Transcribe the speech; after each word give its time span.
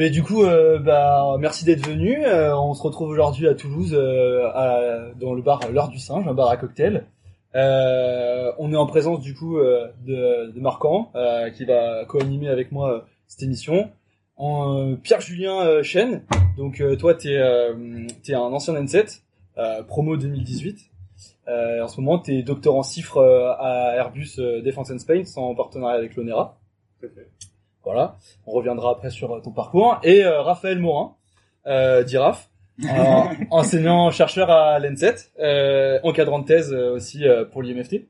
Mais 0.00 0.08
du 0.08 0.22
coup, 0.22 0.44
euh, 0.44 0.78
bah, 0.78 1.36
merci 1.38 1.66
d'être 1.66 1.86
venu. 1.86 2.24
Euh, 2.24 2.56
on 2.56 2.72
se 2.72 2.82
retrouve 2.82 3.10
aujourd'hui 3.10 3.46
à 3.46 3.54
Toulouse, 3.54 3.92
euh, 3.92 5.12
dans 5.20 5.34
le 5.34 5.42
bar 5.42 5.60
L'heure 5.70 5.90
du 5.90 5.98
singe, 5.98 6.26
un 6.26 6.32
bar 6.32 6.48
à 6.48 6.56
cocktail. 6.56 7.04
On 7.52 8.72
est 8.72 8.76
en 8.76 8.86
présence 8.86 9.20
du 9.20 9.34
coup 9.34 9.58
de, 9.58 10.52
de 10.52 11.50
qui 11.50 11.66
va 11.66 12.06
co-animer 12.06 12.48
avec 12.48 12.72
moi 12.72 13.04
cette 13.26 13.42
émission. 13.42 13.90
En, 14.38 14.96
Pierre-Julien 14.96 15.82
Chen, 15.82 16.22
donc 16.56 16.82
toi 16.98 17.14
t'es 17.14 17.38
t'es 18.22 18.32
un 18.32 18.40
ancien 18.40 18.72
N7, 18.72 19.20
euh, 19.58 19.82
promo 19.82 20.16
2018. 20.16 20.78
Euh, 21.46 21.84
en 21.84 21.88
ce 21.88 22.00
moment 22.00 22.18
t'es 22.18 22.42
docteur 22.42 22.74
en 22.74 22.80
euh, 23.18 23.52
à 23.58 23.96
Airbus 23.96 24.36
Defence 24.64 24.90
and 24.92 24.98
Space 25.00 25.36
en 25.36 25.54
partenariat 25.54 25.98
avec 25.98 26.16
l'ONERA. 26.16 26.56
Voilà, 27.84 28.16
on 28.46 28.52
reviendra 28.52 28.92
après 28.92 29.10
sur 29.10 29.32
euh, 29.32 29.40
ton 29.40 29.52
parcours. 29.52 29.98
Et 30.02 30.24
euh, 30.24 30.42
Raphaël 30.42 30.78
Morin, 30.78 31.16
euh, 31.66 32.02
d'IRAF, 32.02 32.50
euh, 32.84 33.44
enseignant-chercheur 33.50 34.50
à 34.50 34.78
l'ENSET, 34.78 35.30
euh, 35.38 35.98
encadrant 36.02 36.38
de 36.38 36.46
thèse 36.46 36.72
euh, 36.72 36.94
aussi 36.94 37.26
euh, 37.26 37.44
pour 37.44 37.62
l'IMFT. 37.62 38.06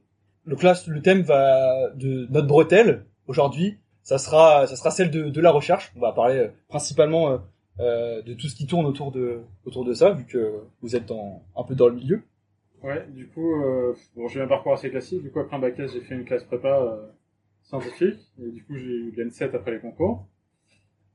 Donc 0.47 0.62
là, 0.62 0.75
le 0.87 1.02
thème 1.02 1.23
va 1.23 1.91
de 1.95 2.27
notre 2.30 2.47
bretelle 2.47 3.05
aujourd'hui, 3.27 3.78
ça 4.02 4.19
sera, 4.19 4.66
ça 4.66 4.77
sera 4.77 4.91
celle 4.91 5.11
de, 5.11 5.28
de 5.28 5.41
la 5.41 5.51
recherche. 5.51 5.92
On 5.97 6.00
va 6.00 6.12
parler 6.12 6.39
euh, 6.39 6.48
principalement 6.69 7.30
euh, 7.30 7.39
euh, 7.78 8.23
de 8.23 8.34
tout 8.34 8.48
ce 8.48 8.56
qui 8.56 8.66
tourne 8.66 8.87
autour 8.87 9.12
de, 9.12 9.42
autour 9.64 9.84
de 9.84 9.92
ça, 9.94 10.11
vu 10.11 10.25
que 10.25 10.62
vous 10.83 10.97
êtes 10.97 11.06
dans, 11.06 11.42
un 11.56 11.62
peu 11.62 11.75
dans 11.75 11.89
le 11.89 11.94
milieu. 11.94 12.22
Ouais, 12.83 13.06
du 13.11 13.28
coup, 13.28 13.62
euh, 13.62 13.94
bon, 14.16 14.28
j'ai 14.28 14.41
un 14.41 14.47
parcours 14.47 14.72
assez 14.72 14.91
classique. 14.91 15.22
Du 15.22 15.31
coup, 15.31 15.41
après 15.41 15.56
un 15.56 15.61
bac 15.61 15.78
S, 15.78 15.92
j'ai 15.92 16.00
fait 16.00 16.14
une 16.14 16.25
classe 16.25 16.44
prépa 16.44 16.81
euh, 16.81 17.06
scientifique. 17.70 18.18
Et 18.42 18.50
du 18.50 18.64
coup, 18.64 18.76
j'ai 18.76 18.92
eu 18.92 19.10
l'N7 19.12 19.54
après 19.54 19.70
les 19.70 19.80
concours. 19.80 20.26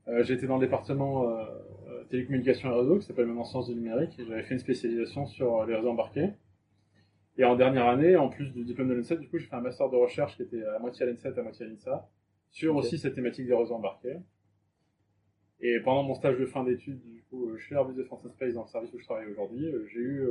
Euh, 0.08 0.22
j'ai 0.24 0.34
été 0.34 0.46
dans 0.46 0.56
le 0.56 0.66
département 0.66 1.28
euh, 1.28 1.44
euh, 1.88 2.04
télécommunications 2.04 2.70
et 2.72 2.78
réseaux, 2.78 2.98
qui 2.98 3.06
s'appelle 3.06 3.26
maintenant 3.26 3.44
sciences 3.44 3.68
du 3.68 3.74
numérique. 3.74 4.18
Et 4.18 4.24
j'avais 4.24 4.42
fait 4.42 4.54
une 4.54 4.60
spécialisation 4.60 5.26
sur 5.26 5.60
euh, 5.60 5.66
les 5.66 5.74
réseaux 5.74 5.90
embarqués. 5.90 6.30
Et 7.38 7.44
en 7.44 7.56
dernière 7.56 7.86
année, 7.86 8.16
en 8.16 8.30
plus 8.30 8.50
du 8.52 8.64
diplôme 8.64 8.88
de 8.88 8.94
l'N7, 8.94 9.18
du 9.18 9.28
coup, 9.28 9.36
j'ai 9.36 9.46
fait 9.46 9.56
un 9.56 9.60
master 9.60 9.90
de 9.90 9.96
recherche 9.96 10.36
qui 10.36 10.42
était 10.42 10.64
à 10.64 10.78
moitié 10.78 11.06
à 11.06 11.10
l'N7, 11.10 11.38
à 11.38 11.42
moitié 11.42 11.66
à 11.66 11.68
l'INSA, 11.68 12.08
sur 12.50 12.74
aussi 12.76 12.96
cette 12.98 13.14
thématique 13.14 13.46
des 13.46 13.54
réseaux 13.54 13.74
embarqués. 13.74 14.16
Et 15.60 15.78
pendant 15.80 16.02
mon 16.02 16.14
stage 16.14 16.38
de 16.38 16.46
fin 16.46 16.64
d'études, 16.64 17.02
du 17.02 17.22
coup, 17.28 17.50
euh, 17.50 17.58
chez 17.58 17.74
Airbus 17.74 17.94
Defence 17.94 18.24
and 18.24 18.30
Space, 18.30 18.54
dans 18.54 18.62
le 18.62 18.68
service 18.68 18.92
où 18.94 18.98
je 18.98 19.04
travaille 19.04 19.26
aujourd'hui, 19.26 19.70
j'ai 19.92 20.00
eu 20.00 20.26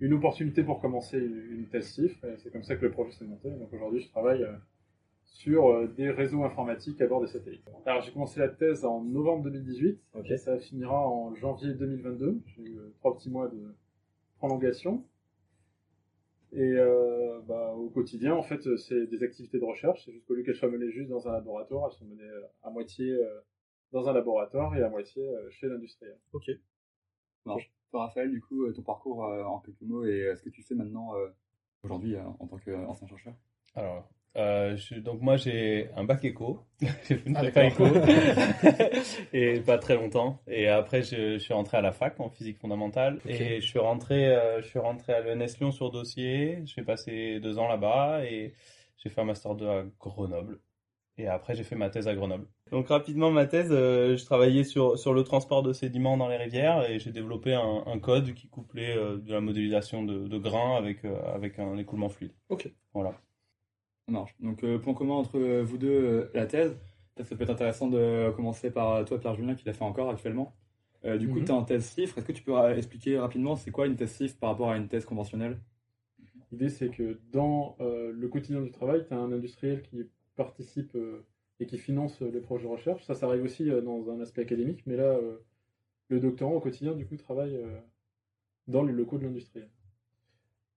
une 0.00 0.14
opportunité 0.14 0.64
pour 0.64 0.80
commencer 0.80 1.18
une 1.18 1.58
une 1.58 1.68
thèse 1.68 1.92
CIFRE, 1.92 2.24
et 2.24 2.36
c'est 2.38 2.50
comme 2.50 2.62
ça 2.62 2.76
que 2.76 2.84
le 2.84 2.90
projet 2.90 3.12
s'est 3.12 3.24
monté. 3.24 3.50
Donc 3.50 3.72
aujourd'hui, 3.72 4.00
je 4.00 4.08
travaille 4.08 4.44
sur 5.30 5.68
euh, 5.68 5.86
des 5.86 6.10
réseaux 6.10 6.42
informatiques 6.44 7.00
à 7.00 7.06
bord 7.06 7.20
des 7.20 7.28
satellites. 7.28 7.64
Alors 7.86 8.02
j'ai 8.02 8.12
commencé 8.12 8.40
la 8.40 8.48
thèse 8.48 8.84
en 8.84 9.02
novembre 9.02 9.44
2018, 9.44 9.98
Ok. 10.14 10.30
et 10.30 10.36
ça 10.36 10.58
finira 10.58 11.06
en 11.08 11.34
janvier 11.34 11.74
2022. 11.74 12.40
J'ai 12.46 12.62
eu 12.62 12.78
euh, 12.78 12.92
trois 12.98 13.14
petits 13.16 13.30
mois 13.30 13.48
de 13.48 13.74
prolongation. 14.38 15.04
Et 16.52 16.72
euh, 16.76 17.40
bah, 17.46 17.74
au 17.74 17.90
quotidien, 17.90 18.34
en 18.34 18.42
fait, 18.42 18.76
c'est 18.78 19.06
des 19.06 19.22
activités 19.22 19.58
de 19.58 19.64
recherche. 19.64 20.04
C'est 20.04 20.12
juste 20.12 20.26
qu'au 20.26 20.34
lieu 20.34 20.42
qu'elles 20.42 20.56
soient 20.56 20.70
menées 20.70 20.90
juste 20.90 21.10
dans 21.10 21.28
un 21.28 21.32
laboratoire, 21.32 21.90
elles 21.90 21.98
sont 21.98 22.06
menées 22.06 22.30
à 22.62 22.70
moitié 22.70 23.14
dans 23.92 24.08
un 24.08 24.14
laboratoire 24.14 24.74
et 24.74 24.82
à 24.82 24.88
moitié 24.88 25.22
chez 25.50 25.68
l'industriel. 25.68 26.16
Ok. 26.32 26.50
Toi, 27.44 27.58
Raphaël, 27.92 28.30
du 28.30 28.40
coup, 28.40 28.70
ton 28.72 28.80
parcours 28.82 29.24
en 29.24 29.58
quelques 29.60 29.82
mots 29.82 30.06
et 30.06 30.32
ce 30.36 30.42
que 30.42 30.48
tu 30.48 30.62
fais 30.62 30.74
maintenant 30.74 31.12
aujourd'hui 31.82 32.16
en 32.16 32.46
tant 32.46 32.56
qu'ancien 32.58 33.06
chercheur? 33.06 33.34
Alors, 33.74 34.08
euh, 34.38 34.76
je- 34.76 34.94
donc 35.00 35.20
moi 35.20 35.36
j'ai 35.36 35.90
un 35.96 36.04
bac 36.04 36.24
éco, 36.24 36.60
j'ai 36.80 36.88
fait 37.16 37.22
une 37.26 37.36
Ah, 37.36 37.40
prépa 37.40 37.64
éco, 37.64 37.84
et 39.32 39.60
pas 39.60 39.78
très 39.78 39.94
longtemps. 39.96 40.40
Et 40.46 40.68
après 40.68 41.02
je, 41.02 41.34
je 41.34 41.38
suis 41.38 41.54
rentré 41.54 41.76
à 41.76 41.80
la 41.80 41.92
fac 41.92 42.18
en 42.20 42.28
physique 42.30 42.58
fondamentale 42.58 43.18
et 43.26 43.60
je 43.60 43.66
suis 43.66 43.78
rentré, 43.78 44.26
euh, 44.34 44.60
je 44.62 44.66
suis 44.68 44.78
rentré 44.78 45.12
à 45.12 45.20
l'ENS 45.20 45.58
Lyon 45.60 45.72
sur 45.72 45.90
dossier. 45.90 46.60
J'ai 46.66 46.82
passé 46.82 47.40
deux 47.40 47.58
ans 47.58 47.68
là-bas 47.68 48.24
et 48.24 48.54
j'ai 48.98 49.10
fait 49.10 49.20
un 49.20 49.24
master 49.24 49.54
2 49.54 49.68
à 49.68 49.84
Grenoble. 50.00 50.60
Et 51.20 51.26
après 51.26 51.56
j'ai 51.56 51.64
fait 51.64 51.74
ma 51.74 51.90
thèse 51.90 52.06
à 52.06 52.14
Grenoble. 52.14 52.46
Donc 52.70 52.88
rapidement 52.88 53.30
ma 53.32 53.46
thèse, 53.46 53.70
euh, 53.72 54.16
je 54.16 54.24
travaillais 54.24 54.62
sur 54.64 54.98
sur 54.98 55.12
le 55.14 55.24
transport 55.24 55.62
de 55.64 55.72
sédiments 55.72 56.16
dans 56.16 56.28
les 56.28 56.36
rivières 56.36 56.88
et 56.88 57.00
j'ai 57.00 57.10
développé 57.12 57.54
un, 57.54 57.82
un 57.86 57.98
code 57.98 58.34
qui 58.34 58.48
couplait 58.48 58.94
de 58.94 59.32
la 59.32 59.40
modélisation 59.40 60.04
de, 60.04 60.28
de 60.28 60.38
grains 60.38 60.76
avec 60.76 61.04
avec 61.04 61.58
un 61.58 61.76
écoulement 61.76 62.08
fluide. 62.08 62.32
Ok. 62.50 62.70
Voilà. 62.94 63.14
Marche. 64.08 64.34
Donc, 64.40 64.64
euh, 64.64 64.78
point 64.78 64.94
commun 64.94 65.14
entre 65.14 65.38
euh, 65.38 65.62
vous 65.62 65.78
deux, 65.78 65.88
euh, 65.88 66.30
la 66.34 66.46
thèse. 66.46 66.76
Peut-être 67.14 67.28
ça 67.28 67.36
peut 67.36 67.44
être 67.44 67.50
intéressant 67.50 67.88
de 67.88 68.30
commencer 68.34 68.70
par 68.70 69.04
toi, 69.04 69.18
Pierre-Julien, 69.18 69.54
qui 69.54 69.66
l'a 69.66 69.72
fait 69.72 69.84
encore 69.84 70.10
actuellement. 70.10 70.54
Du 71.04 71.28
coup, 71.28 71.38
Mhm. 71.38 71.44
tu 71.44 71.50
es 71.52 71.54
en 71.54 71.62
thèse 71.64 71.84
CIFRE. 71.84 72.18
Est-ce 72.18 72.26
que 72.26 72.32
tu 72.32 72.42
peux 72.42 72.56
expliquer 72.76 73.18
rapidement 73.18 73.54
c'est 73.54 73.70
quoi 73.70 73.86
une 73.86 73.96
thèse 73.96 74.10
CIFRE 74.10 74.36
par 74.38 74.50
rapport 74.50 74.70
à 74.70 74.76
une 74.76 74.88
thèse 74.88 75.04
conventionnelle? 75.04 75.58
L'idée, 76.50 76.68
c'est 76.68 76.88
que 76.88 77.20
dans 77.32 77.76
euh, 77.80 78.12
le 78.12 78.28
quotidien 78.28 78.60
du 78.62 78.70
travail, 78.70 79.04
tu 79.06 79.14
as 79.14 79.18
un 79.18 79.30
industriel 79.32 79.82
qui 79.82 80.08
participe 80.34 80.94
euh, 80.96 81.24
et 81.60 81.66
qui 81.66 81.78
finance 81.78 82.20
euh, 82.22 82.30
les 82.30 82.40
projets 82.40 82.64
de 82.64 82.70
recherche. 82.72 83.04
Ça, 83.04 83.14
ça 83.14 83.26
arrive 83.26 83.42
aussi 83.44 83.68
dans 83.70 84.10
un 84.10 84.20
aspect 84.20 84.42
académique, 84.42 84.82
mais 84.86 84.96
là, 84.96 85.18
le 86.08 86.20
doctorant 86.20 86.54
au 86.54 86.60
quotidien, 86.60 86.94
du 86.94 87.06
coup, 87.06 87.16
travaille 87.16 87.60
dans 88.66 88.82
les 88.82 88.92
locaux 88.92 89.18
de 89.18 89.24
l'industriel. 89.24 89.68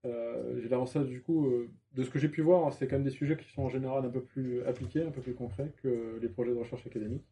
Euh, 0.06 0.60
j'ai 0.62 0.70
l'avantage, 0.70 1.08
du 1.08 1.22
coup, 1.22 1.46
euh, 1.48 1.70
de 1.94 2.04
ce 2.04 2.10
que 2.10 2.18
j'ai 2.20 2.30
pu 2.30 2.42
voir, 2.42 2.74
c'est 2.74 2.88
quand 2.88 2.96
même 2.96 3.04
des 3.04 3.12
sujets 3.12 3.38
qui 3.38 3.48
sont 3.52 3.64
en 3.64 3.70
général 3.70 4.04
un 4.06 4.10
peu 4.10 4.22
plus 4.22 4.64
appliqués, 4.66 5.04
un 5.04 5.12
peu 5.12 5.22
plus 5.22 5.36
concrets 5.36 5.72
que 5.84 6.18
les 6.22 6.30
projets 6.30 6.52
de 6.52 6.58
recherche 6.58 6.86
académiques. 6.88 7.26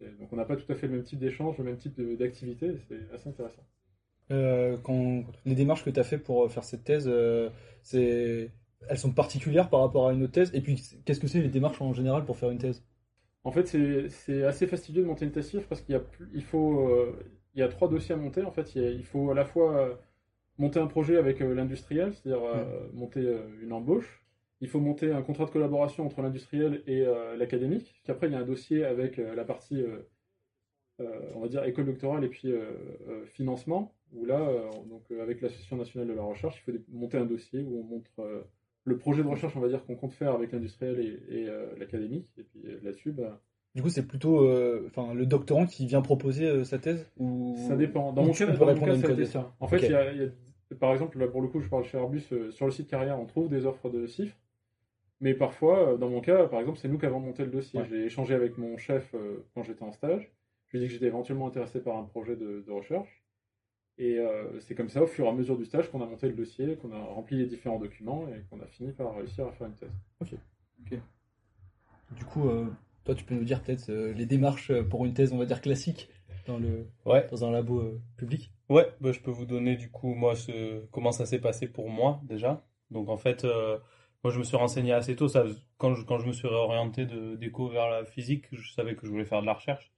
Et 0.00 0.08
donc, 0.08 0.32
on 0.32 0.36
n'a 0.36 0.44
pas 0.44 0.56
tout 0.56 0.70
à 0.70 0.74
fait 0.74 0.88
le 0.88 0.94
même 0.94 1.04
type 1.04 1.18
d'échange, 1.20 1.56
le 1.58 1.64
même 1.64 1.76
type 1.78 2.00
d'activité, 2.18 2.76
c'est 2.88 3.10
assez 3.14 3.28
intéressant. 3.28 3.62
Euh, 4.32 4.76
quand 4.82 5.24
les 5.44 5.54
démarches 5.54 5.84
que 5.84 5.90
tu 5.90 6.00
as 6.00 6.04
fait 6.04 6.18
pour 6.18 6.50
faire 6.50 6.64
cette 6.64 6.84
thèse, 6.84 7.10
c'est 7.82 8.50
elles 8.88 8.98
sont 8.98 9.12
particulières 9.12 9.68
par 9.70 9.80
rapport 9.80 10.08
à 10.08 10.12
une 10.12 10.22
autre 10.22 10.32
thèse? 10.32 10.50
Et 10.54 10.60
puis, 10.60 10.80
qu'est-ce 11.04 11.20
que 11.20 11.26
c'est 11.28 11.40
les 11.40 11.48
démarches 11.48 11.80
en 11.80 11.92
général 11.92 12.24
pour 12.24 12.36
faire 12.36 12.50
une 12.50 12.58
thèse? 12.58 12.84
En 13.44 13.52
fait, 13.52 13.66
c'est 14.08 14.42
assez 14.44 14.66
fastidieux 14.66 15.02
de 15.02 15.06
monter 15.08 15.24
une 15.24 15.32
thèse 15.32 15.50
parce 15.68 15.80
qu'il 15.80 15.94
y 15.94 15.98
a, 15.98 16.02
il 16.34 16.42
faut, 16.42 17.14
il 17.54 17.60
y 17.60 17.62
a 17.62 17.68
trois 17.68 17.88
dossiers 17.88 18.14
à 18.14 18.18
monter. 18.18 18.42
En 18.42 18.50
fait, 18.50 18.74
il, 18.74 18.82
y 18.82 18.84
a- 18.86 18.90
il 18.90 19.04
faut 19.04 19.30
à 19.30 19.34
la 19.34 19.44
fois 19.44 19.98
monter 20.58 20.80
un 20.80 20.86
projet 20.86 21.16
avec 21.16 21.40
euh, 21.40 21.54
l'industriel, 21.54 22.12
c'est-à-dire 22.14 22.44
euh, 22.44 22.88
monter 22.92 23.20
euh, 23.20 23.40
une 23.62 23.72
embauche. 23.72 24.22
Il 24.60 24.68
faut 24.68 24.80
monter 24.80 25.10
un 25.12 25.22
contrat 25.22 25.44
de 25.44 25.50
collaboration 25.50 26.06
entre 26.06 26.22
l'industriel 26.22 26.82
et 26.86 27.04
l'académique. 27.36 27.94
Puis 28.02 28.10
après, 28.10 28.26
il 28.28 28.32
y 28.32 28.36
a 28.36 28.38
un 28.38 28.44
dossier 28.46 28.86
avec 28.86 29.18
la 29.18 29.44
partie, 29.44 29.84
on 30.98 31.40
va 31.40 31.48
dire, 31.48 31.62
école 31.64 31.84
doctorale 31.84 32.24
et 32.24 32.28
puis 32.28 32.54
financement, 33.26 33.94
où 34.14 34.24
là, 34.24 34.50
donc, 34.88 35.02
avec 35.10 35.42
l'Association 35.42 35.76
nationale 35.76 36.08
de 36.08 36.14
la 36.14 36.22
recherche, 36.22 36.62
il 36.66 36.72
faut 36.72 36.78
monter 36.90 37.18
un 37.18 37.26
dossier 37.26 37.60
où 37.60 37.80
on 37.80 37.82
montre 37.84 38.46
le 38.84 38.96
projet 38.96 39.22
de 39.22 39.28
recherche, 39.28 39.54
on 39.56 39.60
va 39.60 39.68
dire, 39.68 39.84
qu'on 39.84 39.94
compte 39.96 40.12
faire 40.12 40.32
avec 40.32 40.52
l'industriel 40.52 41.00
et, 41.00 41.40
et, 41.40 41.48
euh, 41.50 41.66
l'académique. 41.78 42.32
Et 42.38 42.42
puis 42.44 42.62
euh, 42.64 42.78
là-dessus, 42.82 43.12
bah, 43.12 43.42
Du 43.74 43.82
coup, 43.82 43.90
c'est 43.90 44.06
plutôt 44.06 44.40
euh, 44.48 44.88
le 45.14 45.26
doctorant 45.26 45.66
qui 45.66 45.86
vient 45.86 46.00
proposer 46.00 46.64
sa 46.64 46.78
thèse 46.78 47.06
ou 47.18 47.56
Ça 47.68 47.76
dépend. 47.76 48.12
Dans 48.14 48.22
mon 48.24 48.32
cas, 48.32 48.46
dans 48.46 48.52
mon 48.58 48.72
répondre 48.72 48.92
à 48.92 48.94
cas 48.94 49.00
ça 49.02 49.08
a 49.08 49.12
été 49.12 49.24
ça. 49.26 49.54
En 49.60 49.66
fait, 49.68 49.76
Ok. 49.76 49.82
il 49.82 49.90
y 49.90 49.94
a, 49.94 50.12
il 50.12 50.22
y 50.22 50.24
a- 50.24 50.30
par 50.74 50.92
exemple, 50.92 51.18
là, 51.18 51.28
pour 51.28 51.42
le 51.42 51.48
coup, 51.48 51.60
je 51.60 51.68
parle 51.68 51.84
chez 51.84 51.96
Airbus, 51.98 52.24
euh, 52.32 52.50
sur 52.50 52.66
le 52.66 52.72
site 52.72 52.88
carrière, 52.88 53.18
on 53.18 53.26
trouve 53.26 53.48
des 53.48 53.66
offres 53.66 53.88
de 53.88 54.06
CIFRE. 54.06 54.36
Mais 55.20 55.34
parfois, 55.34 55.92
euh, 55.92 55.96
dans 55.96 56.10
mon 56.10 56.20
cas, 56.20 56.46
par 56.46 56.60
exemple, 56.60 56.78
c'est 56.78 56.88
nous 56.88 56.98
qui 56.98 57.06
avons 57.06 57.20
monté 57.20 57.44
le 57.44 57.50
dossier. 57.50 57.80
Ouais. 57.80 57.86
J'ai 57.88 58.04
échangé 58.04 58.34
avec 58.34 58.58
mon 58.58 58.76
chef 58.76 59.14
euh, 59.14 59.46
quand 59.54 59.62
j'étais 59.62 59.82
en 59.82 59.92
stage. 59.92 60.30
Je 60.66 60.76
lui 60.76 60.78
ai 60.78 60.86
dit 60.86 60.88
que 60.88 60.94
j'étais 60.94 61.06
éventuellement 61.06 61.46
intéressé 61.46 61.80
par 61.80 61.96
un 61.96 62.04
projet 62.04 62.36
de, 62.36 62.64
de 62.66 62.72
recherche. 62.72 63.22
Et 63.98 64.18
euh, 64.18 64.60
c'est 64.60 64.74
comme 64.74 64.90
ça, 64.90 65.02
au 65.02 65.06
fur 65.06 65.24
et 65.24 65.28
à 65.28 65.32
mesure 65.32 65.56
du 65.56 65.64
stage, 65.64 65.90
qu'on 65.90 66.02
a 66.02 66.06
monté 66.06 66.28
le 66.28 66.34
dossier, 66.34 66.76
qu'on 66.76 66.92
a 66.92 66.98
rempli 66.98 67.38
les 67.38 67.46
différents 67.46 67.78
documents 67.78 68.28
et 68.28 68.42
qu'on 68.50 68.60
a 68.60 68.66
fini 68.66 68.92
par 68.92 69.16
réussir 69.16 69.46
à 69.46 69.52
faire 69.52 69.68
une 69.68 69.74
thèse. 69.74 69.90
Du 72.10 72.24
coup, 72.24 72.48
euh, 72.48 72.66
toi, 73.04 73.14
tu 73.14 73.24
peux 73.24 73.34
nous 73.34 73.44
dire 73.44 73.62
peut-être 73.62 73.88
euh, 73.88 74.12
les 74.12 74.26
démarches 74.26 74.70
pour 74.90 75.06
une 75.06 75.14
thèse, 75.14 75.32
on 75.32 75.38
va 75.38 75.46
dire 75.46 75.62
classique, 75.62 76.10
dans 76.46 76.58
le 76.58 76.86
Ouais. 77.04 77.26
dans 77.30 77.44
un 77.44 77.50
labo 77.50 77.80
euh, 77.80 78.00
public. 78.16 78.50
Ouais, 78.68 78.88
bah, 79.00 79.12
je 79.12 79.20
peux 79.20 79.30
vous 79.30 79.46
donner 79.46 79.76
du 79.76 79.90
coup 79.90 80.14
moi 80.14 80.34
ce... 80.34 80.84
comment 80.90 81.12
ça 81.12 81.26
s'est 81.26 81.40
passé 81.40 81.68
pour 81.68 81.88
moi 81.88 82.20
déjà. 82.24 82.64
Donc 82.90 83.08
en 83.08 83.16
fait, 83.16 83.44
euh, 83.44 83.78
moi 84.24 84.32
je 84.32 84.38
me 84.38 84.44
suis 84.44 84.56
renseigné 84.56 84.92
assez 84.92 85.16
tôt. 85.16 85.28
Ça, 85.28 85.44
quand 85.78 85.94
je, 85.94 86.04
quand 86.04 86.18
je 86.18 86.26
me 86.26 86.32
suis 86.32 86.48
réorienté 86.48 87.06
de 87.06 87.36
d'éco 87.36 87.68
vers 87.68 87.88
la 87.88 88.04
physique, 88.04 88.46
je 88.52 88.72
savais 88.72 88.94
que 88.94 89.06
je 89.06 89.10
voulais 89.10 89.24
faire 89.24 89.40
de 89.40 89.46
la 89.46 89.54
recherche. 89.54 89.92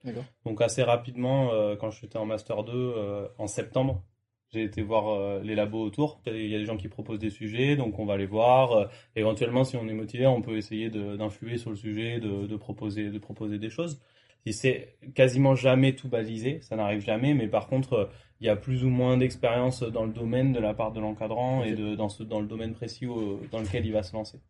Donc 0.44 0.60
assez 0.60 0.82
rapidement, 0.82 1.52
euh, 1.52 1.76
quand 1.76 1.90
j'étais 1.90 2.18
en 2.18 2.26
master 2.26 2.64
2 2.64 2.72
euh, 2.74 3.28
en 3.38 3.46
septembre, 3.46 4.02
j'ai 4.50 4.62
été 4.62 4.80
voir 4.80 5.40
les 5.42 5.54
labos 5.54 5.82
autour. 5.82 6.22
Il 6.26 6.46
y, 6.46 6.54
a 6.54 6.58
des, 6.58 6.64
gens 6.64 6.78
qui 6.78 6.88
proposent 6.88 7.18
des 7.18 7.28
sujets, 7.28 7.76
donc 7.76 7.98
on 7.98 8.06
va 8.06 8.16
les 8.16 8.24
voir. 8.24 8.88
Éventuellement, 9.14 9.62
si 9.62 9.76
on 9.76 9.86
est 9.88 9.92
motivé, 9.92 10.26
on 10.26 10.40
peut 10.40 10.56
essayer 10.56 10.88
d'influer 10.88 11.58
sur 11.58 11.68
le 11.68 11.76
sujet, 11.76 12.18
de, 12.18 12.46
de 12.46 12.56
proposer 12.56 13.10
de 13.10 13.18
proposer 13.18 13.58
des 13.58 13.68
choses. 13.68 14.00
Et 14.48 14.52
c'est 14.52 14.96
quasiment 15.14 15.54
jamais 15.54 15.94
tout 15.94 16.08
balisé, 16.08 16.60
ça 16.62 16.76
n'arrive 16.76 17.00
jamais, 17.00 17.34
mais 17.34 17.48
par 17.48 17.66
contre, 17.66 17.92
euh, 17.92 18.04
il 18.40 18.46
y 18.46 18.50
a 18.50 18.56
plus 18.56 18.84
ou 18.84 18.88
moins 18.88 19.16
d'expérience 19.16 19.82
dans 19.82 20.04
le 20.04 20.12
domaine 20.12 20.52
de 20.52 20.60
la 20.60 20.74
part 20.74 20.92
de 20.92 21.00
l'encadrant 21.00 21.64
et 21.64 21.74
de, 21.74 21.94
dans, 21.94 22.08
ce, 22.08 22.22
dans 22.22 22.40
le 22.40 22.46
domaine 22.46 22.72
précis 22.72 23.06
dans 23.50 23.60
lequel 23.60 23.84
il 23.84 23.92
va 23.92 24.02
se 24.02 24.14
lancer. 24.14 24.40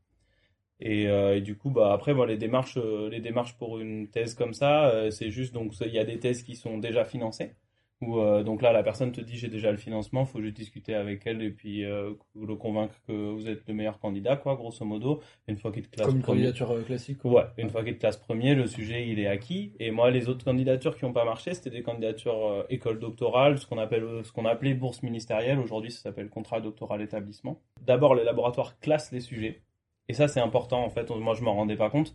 Et, 0.81 1.09
euh, 1.09 1.37
et 1.37 1.41
du 1.41 1.57
coup, 1.57 1.71
bah 1.71 1.93
après, 1.93 2.15
bon, 2.15 2.25
les 2.25 2.37
démarches, 2.37 2.77
euh, 2.77 3.09
les 3.11 3.21
démarches 3.21 3.57
pour 3.59 3.79
une 3.79 4.09
thèse 4.09 4.35
comme 4.35 4.55
ça, 4.55 4.89
euh, 4.91 5.11
c'est 5.11 5.31
juste 5.31 5.53
donc 5.53 5.73
il 5.81 5.93
y 5.93 5.99
a 5.99 6.05
des 6.05 6.19
thèses 6.19 6.43
qui 6.43 6.55
sont 6.55 6.79
déjà 6.79 7.05
financées. 7.05 7.53
Où, 8.01 8.21
euh, 8.21 8.45
donc 8.45 8.63
là, 8.63 8.73
la 8.73 8.85
personne 8.85 9.11
te 9.11 9.21
dit 9.21 9.37
j'ai 9.37 9.49
déjà 9.49 9.73
le 9.73 9.77
financement, 9.77 10.25
faut 10.25 10.41
juste 10.41 10.57
discuter 10.57 10.95
avec 10.95 11.27
elle 11.27 11.43
et 11.43 11.51
puis 11.51 11.85
euh, 11.85 12.13
le 12.41 12.55
convaincre 12.55 12.95
que 13.09 13.13
vous 13.13 13.49
êtes 13.49 13.67
le 13.67 13.75
meilleur 13.75 13.99
candidat, 13.99 14.37
quoi, 14.37 14.55
grosso 14.55 14.85
modo. 14.85 15.21
Une 15.49 15.57
fois 15.57 15.73
qu'il 15.73 15.83
te 15.83 15.97
classe 15.97 16.07
Comme 16.07 16.17
une 16.17 16.23
premier, 16.23 16.43
candidature 16.43 16.71
euh, 16.71 16.83
classique. 16.83 17.19
quoi. 17.19 17.33
Ouais, 17.33 17.45
une 17.57 17.71
fois 17.71 17.83
qu'il 17.83 17.95
te 17.95 18.01
classe 18.01 18.17
premier, 18.17 18.55
le 18.55 18.69
sujet 18.69 19.09
il 19.09 19.19
est 19.19 19.27
acquis. 19.27 19.73
Et 19.81 19.91
moi, 19.91 20.13
les 20.13 20.29
autres 20.29 20.45
candidatures 20.45 20.97
qui 20.97 21.05
n'ont 21.07 21.13
pas 21.13 21.25
marché, 21.25 21.55
c'était 21.55 21.71
des 21.71 21.83
candidatures 21.83 22.47
euh, 22.47 22.63
école 22.71 23.01
doctorale, 23.01 23.59
ce 23.59 23.67
qu'on 23.67 23.79
appelle, 23.79 24.07
ce 24.23 24.31
qu'on 24.31 24.45
appelait 24.45 24.75
bourse 24.75 25.03
ministérielle. 25.03 25.59
Aujourd'hui, 25.59 25.91
ça 25.91 26.01
s'appelle 26.03 26.29
contrat 26.29 26.61
doctoral 26.61 27.03
établissement. 27.03 27.61
D'abord, 27.85 28.15
les 28.15 28.23
laboratoires 28.23 28.79
classent 28.79 29.11
les 29.11 29.21
sujets. 29.21 29.63
Et 30.09 30.15
ça, 30.15 30.29
c'est 30.29 30.41
important. 30.41 30.85
En 30.85 30.89
fait, 30.89 31.11
moi, 31.11 31.35
je 31.35 31.43
m'en 31.43 31.55
rendais 31.55 31.77
pas 31.77 31.91
compte. 31.91 32.15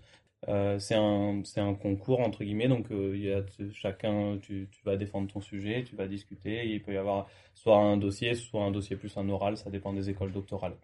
Euh, 0.49 0.77
c'est 0.79 0.95
un, 0.95 1.41
c'est 1.43 1.61
un 1.61 1.73
concours 1.73 2.19
entre 2.19 2.43
guillemets. 2.43 2.67
Donc, 2.67 2.91
euh, 2.91 3.15
il 3.15 3.23
y 3.23 3.31
a 3.31 3.43
chacun, 3.71 4.37
tu, 4.41 4.67
tu 4.71 4.83
vas 4.83 4.97
défendre 4.97 5.31
ton 5.31 5.41
sujet, 5.41 5.83
tu 5.83 5.95
vas 5.95 6.07
discuter. 6.07 6.67
Il 6.67 6.81
peut 6.81 6.93
y 6.93 6.97
avoir 6.97 7.27
soit 7.53 7.77
un 7.77 7.97
dossier, 7.97 8.35
soit 8.35 8.63
un 8.63 8.71
dossier 8.71 8.95
plus 8.95 9.15
un 9.17 9.29
oral. 9.29 9.57
Ça 9.57 9.69
dépend 9.69 9.93
des 9.93 10.09
écoles 10.09 10.31
doctorales. 10.31 10.75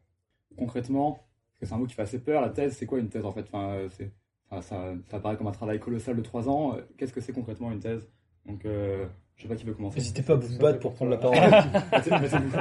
Concrètement, 0.58 1.12
parce 1.12 1.60
que 1.60 1.66
c'est 1.66 1.74
un 1.74 1.78
mot 1.78 1.86
qui 1.86 1.96
fait 1.96 2.02
assez 2.02 2.20
peur, 2.20 2.42
la 2.42 2.50
thèse, 2.50 2.76
c'est 2.78 2.86
quoi 2.86 3.00
une 3.00 3.10
thèse 3.10 3.26
en 3.26 3.32
fait? 3.32 3.46
Enfin, 3.52 3.70
euh, 3.74 3.90
c'est, 3.90 4.12
enfin, 4.50 4.62
ça, 4.62 4.94
ça 5.10 5.20
paraît 5.20 5.38
comme 5.38 5.48
un 5.48 5.52
travail 5.52 5.80
colossal 5.80 6.16
de 6.16 6.22
3 6.22 6.50
ans. 6.50 6.78
Qu'est-ce 6.98 7.14
que 7.14 7.22
c'est 7.22 7.34
concrètement 7.34 7.72
une 7.72 7.80
thèse? 7.80 8.10
Donc, 8.46 8.66
euh, 8.66 9.06
je 9.36 9.44
sais 9.44 9.48
pas 9.48 9.56
qui 9.56 9.66
veut 9.66 9.74
commencer. 9.74 10.00
N'hésitez 10.00 10.22
pas 10.22 10.34
à 10.34 10.36
vous 10.38 10.58
battre 10.58 10.80
pour 10.80 10.94
prendre 10.94 11.12
la 11.12 11.18
parole. 11.18 11.38
Mettez-vous. 11.92 12.58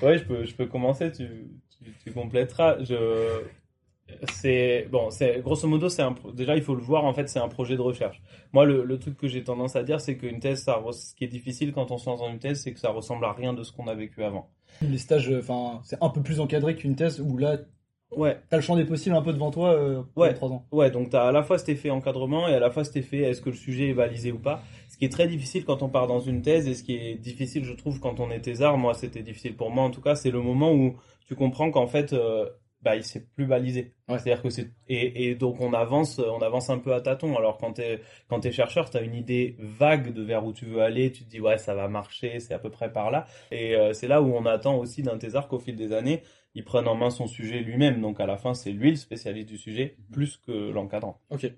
Ouais, 0.06 0.16
je 0.16 0.24
peux, 0.24 0.44
je 0.44 0.54
peux 0.54 0.66
commencer, 0.66 1.12
tu, 1.12 1.28
tu, 1.68 1.92
tu 2.02 2.12
compléteras. 2.12 2.82
Je, 2.82 3.42
c'est, 4.32 4.88
bon, 4.90 5.10
c'est, 5.10 5.40
grosso 5.40 5.66
modo, 5.68 5.88
c'est 5.88 6.02
un, 6.02 6.14
déjà, 6.34 6.56
il 6.56 6.62
faut 6.62 6.74
le 6.74 6.82
voir, 6.82 7.04
en 7.04 7.12
fait, 7.14 7.28
c'est 7.28 7.38
un 7.38 7.48
projet 7.48 7.76
de 7.76 7.80
recherche. 7.82 8.20
Moi, 8.52 8.64
le, 8.64 8.84
le 8.84 8.98
truc 8.98 9.16
que 9.16 9.28
j'ai 9.28 9.42
tendance 9.44 9.76
à 9.76 9.82
dire, 9.82 10.00
c'est 10.00 10.16
qu'une 10.16 10.40
thèse, 10.40 10.62
ça, 10.62 10.82
ce 10.92 11.14
qui 11.14 11.24
est 11.24 11.28
difficile 11.28 11.72
quand 11.72 11.90
on 11.90 11.98
se 11.98 12.08
lance 12.08 12.20
dans 12.20 12.30
une 12.30 12.38
thèse, 12.38 12.62
c'est 12.62 12.72
que 12.72 12.80
ça 12.80 12.90
ressemble 12.90 13.24
à 13.24 13.32
rien 13.32 13.52
de 13.52 13.62
ce 13.62 13.72
qu'on 13.72 13.86
a 13.88 13.94
vécu 13.94 14.22
avant. 14.22 14.50
Les 14.82 14.98
stages, 14.98 15.30
euh, 15.30 15.40
enfin, 15.40 15.80
c'est 15.84 15.98
un 16.00 16.08
peu 16.10 16.22
plus 16.22 16.40
encadré 16.40 16.76
qu'une 16.76 16.96
thèse 16.96 17.20
où 17.20 17.36
là, 17.36 17.58
Ouais, 18.16 18.40
t'as 18.48 18.56
le 18.56 18.62
champ 18.62 18.74
des 18.74 18.84
possibles 18.84 19.14
un 19.14 19.22
peu 19.22 19.32
devant 19.32 19.52
toi 19.52 19.72
euh, 19.72 20.02
Ouais. 20.16 20.34
3 20.34 20.50
ans. 20.50 20.66
Ouais, 20.72 20.90
donc 20.90 21.10
tu 21.10 21.16
as 21.16 21.22
à 21.28 21.32
la 21.32 21.44
fois 21.44 21.58
cet 21.58 21.68
effet 21.68 21.90
encadrement 21.90 22.48
et 22.48 22.54
à 22.54 22.58
la 22.58 22.70
fois 22.70 22.82
cet 22.82 22.96
effet 22.96 23.18
est-ce 23.18 23.40
que 23.40 23.50
le 23.50 23.56
sujet 23.56 23.90
est 23.90 23.94
balisé 23.94 24.32
ou 24.32 24.38
pas? 24.38 24.62
Ce 24.88 24.96
qui 24.96 25.04
est 25.04 25.10
très 25.10 25.28
difficile 25.28 25.64
quand 25.64 25.82
on 25.82 25.88
part 25.88 26.08
dans 26.08 26.18
une 26.18 26.42
thèse 26.42 26.66
et 26.66 26.74
ce 26.74 26.82
qui 26.82 26.96
est 26.96 27.14
difficile, 27.14 27.64
je 27.64 27.72
trouve, 27.72 28.00
quand 28.00 28.18
on 28.18 28.30
est 28.32 28.40
thésard, 28.40 28.76
moi 28.78 28.94
c'était 28.94 29.22
difficile 29.22 29.54
pour 29.54 29.70
moi 29.70 29.84
en 29.84 29.90
tout 29.90 30.00
cas, 30.00 30.16
c'est 30.16 30.32
le 30.32 30.40
moment 30.40 30.72
où 30.72 30.96
tu 31.28 31.36
comprends 31.36 31.70
qu'en 31.70 31.86
fait, 31.86 32.12
euh, 32.12 32.46
bah, 32.82 32.96
il 32.96 33.04
s'est 33.04 33.26
plus 33.34 33.46
balisé. 33.46 33.94
Ouais. 34.08 34.18
C'est-à-dire 34.18 34.42
que 34.42 34.50
c'est 34.50 34.70
et, 34.88 35.28
et 35.28 35.34
donc 35.34 35.60
on 35.60 35.72
avance, 35.72 36.18
on 36.18 36.40
avance 36.40 36.70
un 36.70 36.78
peu 36.78 36.94
à 36.94 37.00
tâtons. 37.00 37.36
Alors 37.36 37.58
quand 37.58 37.74
t'es 37.74 38.00
quand 38.28 38.40
t'es 38.40 38.52
chercheur, 38.52 38.90
t'as 38.90 39.02
une 39.02 39.14
idée 39.14 39.56
vague 39.58 40.12
de 40.12 40.22
vers 40.22 40.44
où 40.44 40.52
tu 40.52 40.64
veux 40.66 40.80
aller. 40.80 41.12
Tu 41.12 41.24
te 41.24 41.30
dis 41.30 41.40
ouais 41.40 41.58
ça 41.58 41.74
va 41.74 41.88
marcher, 41.88 42.40
c'est 42.40 42.54
à 42.54 42.58
peu 42.58 42.70
près 42.70 42.92
par 42.92 43.10
là. 43.10 43.26
Et 43.50 43.76
euh, 43.76 43.92
c'est 43.92 44.08
là 44.08 44.22
où 44.22 44.34
on 44.34 44.46
attend 44.46 44.76
aussi 44.76 45.02
d'un 45.02 45.18
thésard 45.18 45.48
qu'au 45.48 45.58
fil 45.58 45.76
des 45.76 45.92
années, 45.92 46.22
il 46.54 46.64
prenne 46.64 46.88
en 46.88 46.94
main 46.94 47.10
son 47.10 47.26
sujet 47.26 47.60
lui-même. 47.60 48.00
Donc 48.00 48.20
à 48.20 48.26
la 48.26 48.36
fin, 48.38 48.54
c'est 48.54 48.72
lui 48.72 48.90
le 48.90 48.96
spécialiste 48.96 49.48
du 49.48 49.58
sujet 49.58 49.96
plus 50.12 50.38
que 50.38 50.70
l'encadrant. 50.70 51.20
Ok. 51.30 51.50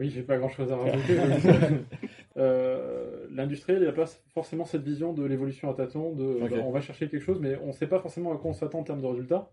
Oui, 0.00 0.10
j'ai 0.10 0.22
pas 0.22 0.38
grand 0.38 0.48
chose 0.48 0.70
à 0.70 0.76
rajouter. 0.76 1.18
euh, 2.36 3.26
L'industriel, 3.38 3.82
il 3.82 3.86
n'a 3.86 3.92
pas 3.92 4.06
forcément 4.34 4.64
cette 4.64 4.82
vision 4.82 5.12
de 5.12 5.24
l'évolution 5.24 5.70
à 5.70 5.74
tâtons, 5.74 6.12
de 6.12 6.24
on 6.66 6.72
va 6.72 6.80
chercher 6.80 7.08
quelque 7.08 7.22
chose, 7.22 7.38
mais 7.40 7.56
on 7.62 7.68
ne 7.68 7.72
sait 7.72 7.86
pas 7.86 8.00
forcément 8.00 8.32
à 8.34 8.36
quoi 8.36 8.50
on 8.50 8.52
s'attend 8.54 8.80
en 8.80 8.82
termes 8.82 9.00
de 9.00 9.06
résultats. 9.06 9.50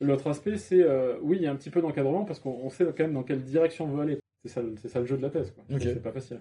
L'autre 0.00 0.26
aspect, 0.28 0.56
c'est 0.56 0.82
euh, 0.82 1.18
oui, 1.22 1.36
il 1.36 1.42
y 1.42 1.46
a 1.46 1.50
un 1.52 1.56
petit 1.56 1.68
peu 1.70 1.82
d'encadrement 1.82 2.24
parce 2.24 2.40
qu'on 2.40 2.50
on 2.62 2.70
sait 2.70 2.84
quand 2.86 3.00
même 3.04 3.12
dans 3.12 3.22
quelle 3.22 3.42
direction 3.44 3.84
on 3.84 3.88
veut 3.88 4.02
aller. 4.02 4.18
C'est 4.42 4.48
ça, 4.50 4.62
le- 4.62 4.74
c'est 4.76 4.88
ça 4.88 5.00
le 5.00 5.06
jeu 5.06 5.16
de 5.18 5.22
la 5.22 5.30
thèse. 5.30 5.54
C'est 5.94 6.02
pas 6.02 6.12
facile. 6.12 6.40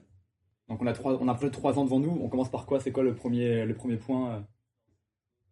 Donc, 0.69 0.81
on 0.81 0.88
a, 0.88 0.94
trois, 0.94 1.18
on 1.21 1.27
a 1.27 1.36
peut-être 1.36 1.53
3 1.53 1.77
ans 1.77 1.83
devant 1.83 2.00
nous. 2.00 2.18
On 2.24 2.27
commence 2.30 2.50
par 2.50 2.65
quoi? 2.65 2.80
C'est 2.80 2.92
quoi 2.92 3.03
le 3.03 3.13
premier, 3.13 3.65
le 3.65 3.74
premier 3.75 3.98
point 3.98 4.36
euh, 4.36 4.39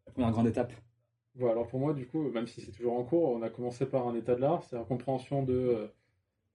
La 0.08 0.12
première 0.14 0.32
grande 0.32 0.48
étape? 0.48 0.74
Voilà, 1.36 1.54
alors 1.54 1.68
pour 1.68 1.80
moi, 1.80 1.94
du 1.94 2.08
coup, 2.08 2.30
même 2.32 2.48
si 2.48 2.62
c'est 2.62 2.72
toujours 2.72 2.94
en 2.94 3.04
cours, 3.04 3.30
on 3.30 3.42
a 3.42 3.50
commencé 3.50 3.86
par 3.86 4.08
un 4.08 4.16
état 4.16 4.36
de 4.36 4.42
l'art, 4.42 4.64
c'est 4.64 4.76
la 4.76 4.84
compréhension 4.84 5.44
de 5.44 5.54
euh, 5.54 5.88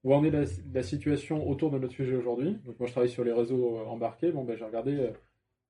où 0.03 0.13
en 0.13 0.23
est 0.23 0.31
la, 0.31 0.83
situation 0.83 1.47
autour 1.49 1.71
de 1.71 1.79
notre 1.79 1.93
sujet 1.93 2.15
aujourd'hui. 2.15 2.53
Donc 2.65 2.79
moi, 2.79 2.87
je 2.87 2.91
travaille 2.91 3.09
sur 3.09 3.23
les 3.23 3.33
réseaux 3.33 3.79
euh, 3.79 3.85
embarqués. 3.85 4.31
Bon, 4.31 4.43
ben, 4.43 4.55
j'ai 4.55 4.65
regardé 4.65 4.95
euh, 4.95 5.11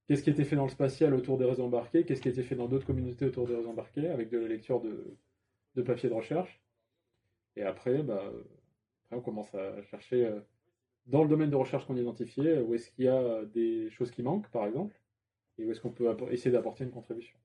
qu'est-ce 0.07 0.23
qui 0.23 0.29
était 0.29 0.43
fait 0.43 0.55
dans 0.55 0.65
le 0.65 0.69
spatial 0.69 1.13
autour 1.13 1.37
des 1.37 1.45
réseaux 1.45 1.65
embarqués, 1.65 2.05
qu'est-ce 2.05 2.21
qui 2.21 2.29
été 2.29 2.43
fait 2.43 2.55
dans 2.55 2.67
d'autres 2.67 2.85
communautés 2.85 3.25
autour 3.25 3.47
des 3.47 3.55
réseaux 3.55 3.69
embarqués, 3.69 4.07
avec 4.07 4.29
de 4.29 4.37
la 4.37 4.47
lecture 4.47 4.81
de, 4.81 5.17
de 5.75 5.81
papiers 5.81 6.09
de 6.09 6.13
recherche? 6.13 6.61
Et 7.55 7.63
après, 7.63 8.03
bah, 8.03 8.31
on 9.11 9.21
commence 9.21 9.53
à 9.55 9.81
chercher 9.83 10.25
euh, 10.25 10.39
dans 11.07 11.23
le 11.23 11.29
domaine 11.29 11.49
de 11.49 11.55
recherche 11.55 11.85
qu'on 11.85 11.97
a 11.97 12.01
identifié, 12.01 12.59
où 12.59 12.75
est-ce 12.75 12.91
qu'il 12.91 13.05
y 13.05 13.09
a 13.09 13.43
des 13.45 13.89
choses 13.89 14.11
qui 14.11 14.21
manquent, 14.21 14.49
par 14.49 14.67
exemple, 14.67 14.95
et 15.57 15.65
où 15.65 15.71
est-ce 15.71 15.81
qu'on 15.81 15.91
peut 15.91 16.15
essayer 16.29 16.51
d'apporter 16.51 16.83
une 16.83 16.91
contribution. 16.91 17.37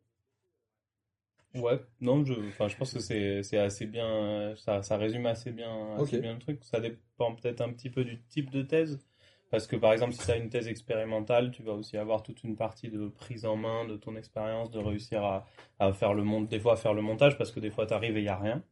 Ouais, 1.55 1.81
non, 2.01 2.25
je, 2.25 2.35
enfin, 2.49 2.67
je 2.69 2.77
pense 2.77 2.93
que 2.93 2.99
c'est, 2.99 3.43
c'est 3.45 3.59
assez 3.59 3.87
bien, 3.87 4.55
ça, 4.57 4.83
ça 4.83 4.97
résume 4.97 5.27
assez 5.27 5.53
bien, 5.53 5.97
assez 5.97 6.19
bien 6.19 6.33
le 6.35 6.39
truc. 6.41 6.65
Ça 6.65 6.81
dépend 6.81 7.35
peut-être 7.35 7.61
un 7.61 7.73
petit 7.73 7.91
peu 7.91 8.05
du 8.05 8.21
type 8.25 8.51
de 8.51 8.63
thèse. 8.63 8.99
Parce 9.51 9.69
que 9.69 9.77
par 9.77 9.93
exemple, 9.93 10.15
si 10.15 10.25
tu 10.25 10.31
as 10.33 10.37
une 10.37 10.49
thèse 10.51 10.67
expérimentale, 10.67 11.53
tu 11.53 11.63
vas 11.63 11.75
aussi 11.75 11.97
avoir 11.97 12.25
toute 12.25 12.43
une 12.43 12.57
partie 12.57 12.89
de 12.89 13.07
prise 13.07 13.45
en 13.47 13.55
main 13.57 13.85
de 13.87 13.97
ton 13.97 14.17
expérience, 14.17 14.71
de 14.73 14.81
réussir 14.81 15.23
à, 15.23 15.47
à 15.79 15.93
faire 15.93 16.13
le 16.13 16.25
monte, 16.25 16.49
des 16.49 16.59
fois 16.59 16.73
à 16.73 16.77
faire 16.77 16.93
le 16.93 17.03
montage, 17.03 17.39
parce 17.39 17.53
que 17.53 17.61
des 17.61 17.71
fois 17.71 17.87
tu 17.87 17.95
arrives 17.95 18.17
et 18.17 18.21
il 18.21 18.25
n'y 18.25 18.29
a 18.29 18.37
rien. 18.37 18.65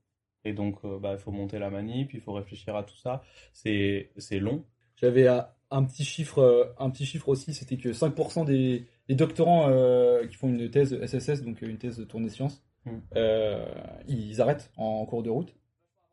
Et 0.45 0.53
donc, 0.53 0.79
euh, 0.85 0.99
bah, 0.99 1.13
il 1.13 1.19
faut 1.19 1.31
monter 1.31 1.61
la 1.61 1.71
manip, 1.71 2.15
il 2.15 2.21
faut 2.21 2.33
réfléchir 2.33 2.75
à 2.75 2.83
tout 2.83 2.97
ça. 2.97 3.23
C'est, 3.53 4.11
c'est 4.17 4.41
long. 4.41 4.65
J'avais 4.97 5.29
un 5.29 5.85
petit 5.85 6.05
chiffre, 6.05 6.39
euh, 6.39 6.65
un 6.79 6.91
petit 6.91 7.07
chiffre 7.07 7.29
aussi, 7.29 7.55
c'était 7.55 7.77
que 7.77 7.93
5% 7.93 8.45
des, 8.45 8.87
des 9.09 9.15
doctorants 9.15 9.69
euh, 9.69 10.27
qui 10.27 10.37
font 10.37 10.49
une 10.49 10.71
thèse 10.71 10.99
SSS, 11.05 11.43
donc 11.43 11.63
une 11.63 11.79
thèse 11.79 11.97
de 11.99 12.05
tournée 12.05 12.29
sciences, 12.29 12.63
Euh, 13.17 13.67
ils 14.09 14.41
arrêtent 14.41 14.71
en 14.77 15.05
cours 15.07 15.23
de 15.23 15.31
route. 15.31 15.55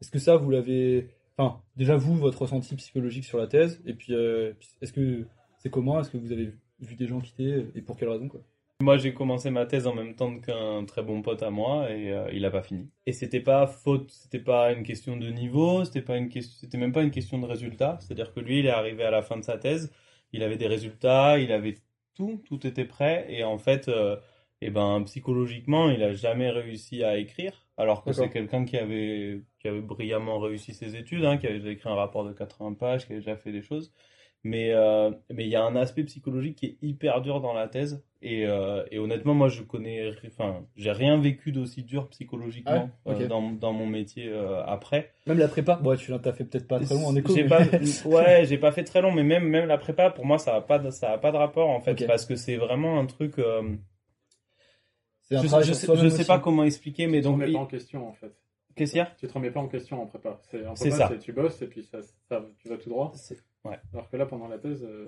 Est-ce 0.01 0.12
que 0.12 0.19
ça, 0.19 0.38
vous 0.38 0.50
l'avez, 0.50 1.10
enfin, 1.38 1.62
déjà 1.75 1.95
vous, 1.95 2.16
votre 2.16 2.42
ressenti 2.42 2.75
psychologique 2.75 3.25
sur 3.25 3.38
la 3.38 3.48
thèse, 3.48 3.81
et 3.86 3.94
puis, 3.94 4.13
euh, 4.13 4.54
est-ce 4.81 4.94
que 4.94 5.26
c'est 5.57 5.69
comment, 5.69 5.99
est-ce 5.99 6.09
que 6.09 6.18
vous 6.18 6.31
avez 6.31 6.54
vu 6.80 6.95
des 6.95 7.07
gens 7.07 7.19
quitter, 7.19 7.66
et 7.76 7.81
pour 7.81 7.97
quelle 7.97 8.09
raison, 8.09 8.28
quoi? 8.28 8.42
Moi, 8.81 8.95
j'ai 8.95 9.14
commencé 9.14 9.49
ma 9.49 9.66
thèse 9.66 9.88
en 9.88 9.94
même 9.94 10.16
temps 10.16 10.40
qu'un 10.40 10.85
très 10.85 11.04
bon 11.04 11.21
pote 11.21 11.44
à 11.44 11.49
moi 11.49 11.92
et 11.92 12.14
euh, 12.14 12.31
il 12.31 12.45
a 12.45 12.49
pas 12.49 12.61
fini. 12.61 12.90
Et 13.06 13.11
c'était 13.11 13.42
pas 13.42 13.68
faute, 13.68 14.09
c'était 14.09 14.40
pas 14.40 14.71
une 14.71 14.83
question 14.83 15.18
de 15.18 15.28
niveau, 15.28 15.83
c'était 15.83 16.02
pas 16.02 16.16
une 16.16 16.30
question, 16.30 16.57
c'était 16.61 16.78
même 16.78 16.94
pas 16.94 17.04
une 17.04 17.11
question 17.11 17.40
de 17.40 17.45
résultat. 17.45 17.97
C'est-à-dire 17.99 18.33
que 18.33 18.40
lui, 18.40 18.59
il 18.59 18.68
est 18.68 18.69
arrivé 18.71 19.04
à 19.04 19.11
la 19.11 19.21
fin 19.21 19.35
de 19.35 19.44
sa 19.44 19.57
thèse, 19.57 19.92
il 20.31 20.44
avait 20.44 20.56
des 20.56 20.68
résultats, 20.68 21.40
il 21.40 21.52
avait 21.52 21.76
tout, 22.16 22.42
tout 22.45 22.66
était 22.66 22.85
prêt 22.85 23.26
et 23.28 23.44
en 23.44 23.57
fait, 23.57 23.92
eh 24.61 24.69
ben 24.69 25.01
psychologiquement, 25.04 25.89
il 25.89 26.04
a 26.04 26.13
jamais 26.13 26.49
réussi 26.49 27.04
à 27.04 27.18
écrire. 27.18 27.66
Alors 27.78 28.04
que 28.04 28.09
c'est 28.13 28.30
quelqu'un 28.30 28.66
qui 28.66 28.78
avait 28.78 29.42
qui 29.59 29.68
avait 29.68 29.81
brillamment 29.81 30.39
réussi 30.39 30.73
ses 30.73 30.95
études, 30.97 31.23
hein, 31.25 31.37
qui 31.37 31.47
avait 31.47 31.59
déjà 31.59 31.71
écrit 31.71 31.89
un 31.89 31.95
rapport 31.95 32.25
de 32.25 32.33
80 32.33 32.73
pages, 32.73 33.06
qui 33.06 33.13
avait 33.13 33.21
déjà 33.21 33.35
fait 33.37 33.51
des 33.51 33.61
choses. 33.61 33.94
Mais 34.44 34.71
euh, 34.71 35.11
mais 35.30 35.44
il 35.45 35.49
y 35.49 35.56
a 35.57 35.63
un 35.63 35.75
aspect 35.75 36.04
psychologique 36.06 36.56
qui 36.57 36.66
est 36.66 36.78
hyper 36.81 37.21
dur 37.21 37.42
dans 37.42 37.51
la 37.51 37.68
thèse 37.68 38.06
et, 38.21 38.45
euh, 38.47 38.85
et 38.89 38.97
honnêtement 38.97 39.33
moi 39.33 39.49
je 39.49 39.63
connais 39.63 40.11
enfin 40.28 40.66
j'ai 40.78 40.92
rien 40.94 41.18
vécu 41.19 41.51
d'aussi 41.51 41.83
dur 41.83 42.07
psychologiquement 42.07 42.89
Ah 43.06 43.09
ouais 43.09 43.23
euh, 43.23 43.28
dans, 43.28 43.51
dans 43.51 43.73
mon 43.73 43.85
métier 43.85 44.30
euh, 44.30 44.63
après 44.66 45.11
Même 45.28 45.39
la 45.39 45.49
prépa, 45.49 45.75
bon, 45.75 45.94
tu 45.97 46.11
l'as 46.11 46.19
fait 46.31 46.45
peut-être 46.45 46.69
pas 46.69 46.80
très 46.80 46.95
long 46.95 47.07
en 47.07 47.16
écho. 47.18 47.33
mais- 47.35 47.44
pas 47.49 47.59
ouais 48.06 48.45
j'ai 48.45 48.57
pas 48.57 48.71
fait 48.71 48.85
très 48.85 49.01
long 49.01 49.11
mais 49.11 49.23
même 49.23 49.44
même 49.45 49.68
la 49.68 49.78
prépa 49.78 50.09
pour 50.09 50.25
moi 50.25 50.37
ça 50.37 50.56
a 50.56 50.61
pas 50.61 50.80
de, 50.80 50.89
ça 50.89 51.11
a 51.11 51.18
pas 51.18 51.33
de 51.33 51.37
rapport 51.37 51.69
en 51.69 51.81
fait 51.81 51.95
parce 52.07 52.25
que 52.25 52.35
c'est 52.37 52.56
vraiment 52.56 52.97
un 52.97 53.06
truc 53.07 53.39
euh, 53.39 53.75
C'est 55.30 55.38
un 55.38 55.42
je, 55.42 55.48
travail 55.48 55.66
je 55.68 55.71
sur 55.74 55.80
sais, 55.80 55.86
soi-même 55.86 56.04
je 56.06 56.09
sais 56.09 56.16
aussi. 56.21 56.28
pas 56.28 56.40
comment 56.40 56.64
expliquer 56.64 57.07
mais 57.07 57.18
Tu 57.18 57.24
te 57.24 57.28
donc 57.28 57.33
remets 57.36 57.50
il- 57.50 57.54
pas 57.54 57.59
en 57.59 57.66
question, 57.66 58.07
en 58.07 58.14
fait. 58.14 58.33
qu'est-ce 58.76 58.92
qu'il 58.94 58.98
y 59.00 59.02
a? 59.02 59.12
Tu 59.19 59.28
te 59.28 59.33
remets 59.33 59.52
pas 59.52 59.59
en 59.59 59.68
question 59.68 60.02
en 60.02 60.06
prépa. 60.07 60.40
C'est 60.50 60.66
en 60.66 60.74
prépa, 60.74 60.95
ça. 60.95 61.07
c'est 61.12 61.19
tu 61.19 61.33
bosses 61.33 61.62
et 61.62 61.68
puis 61.68 61.83
ça, 61.83 62.00
ça- 62.30 62.45
tu 62.59 62.68
vas 62.69 62.78
tout 62.78 62.90
droit. 62.90 63.12
Ouais. 63.66 63.78
Alors 63.94 64.09
que 64.09 64.18
là, 64.18 64.26
pendant 64.26 64.48
la 64.48 64.57
thèse, 64.57 64.83
euh, 64.83 65.07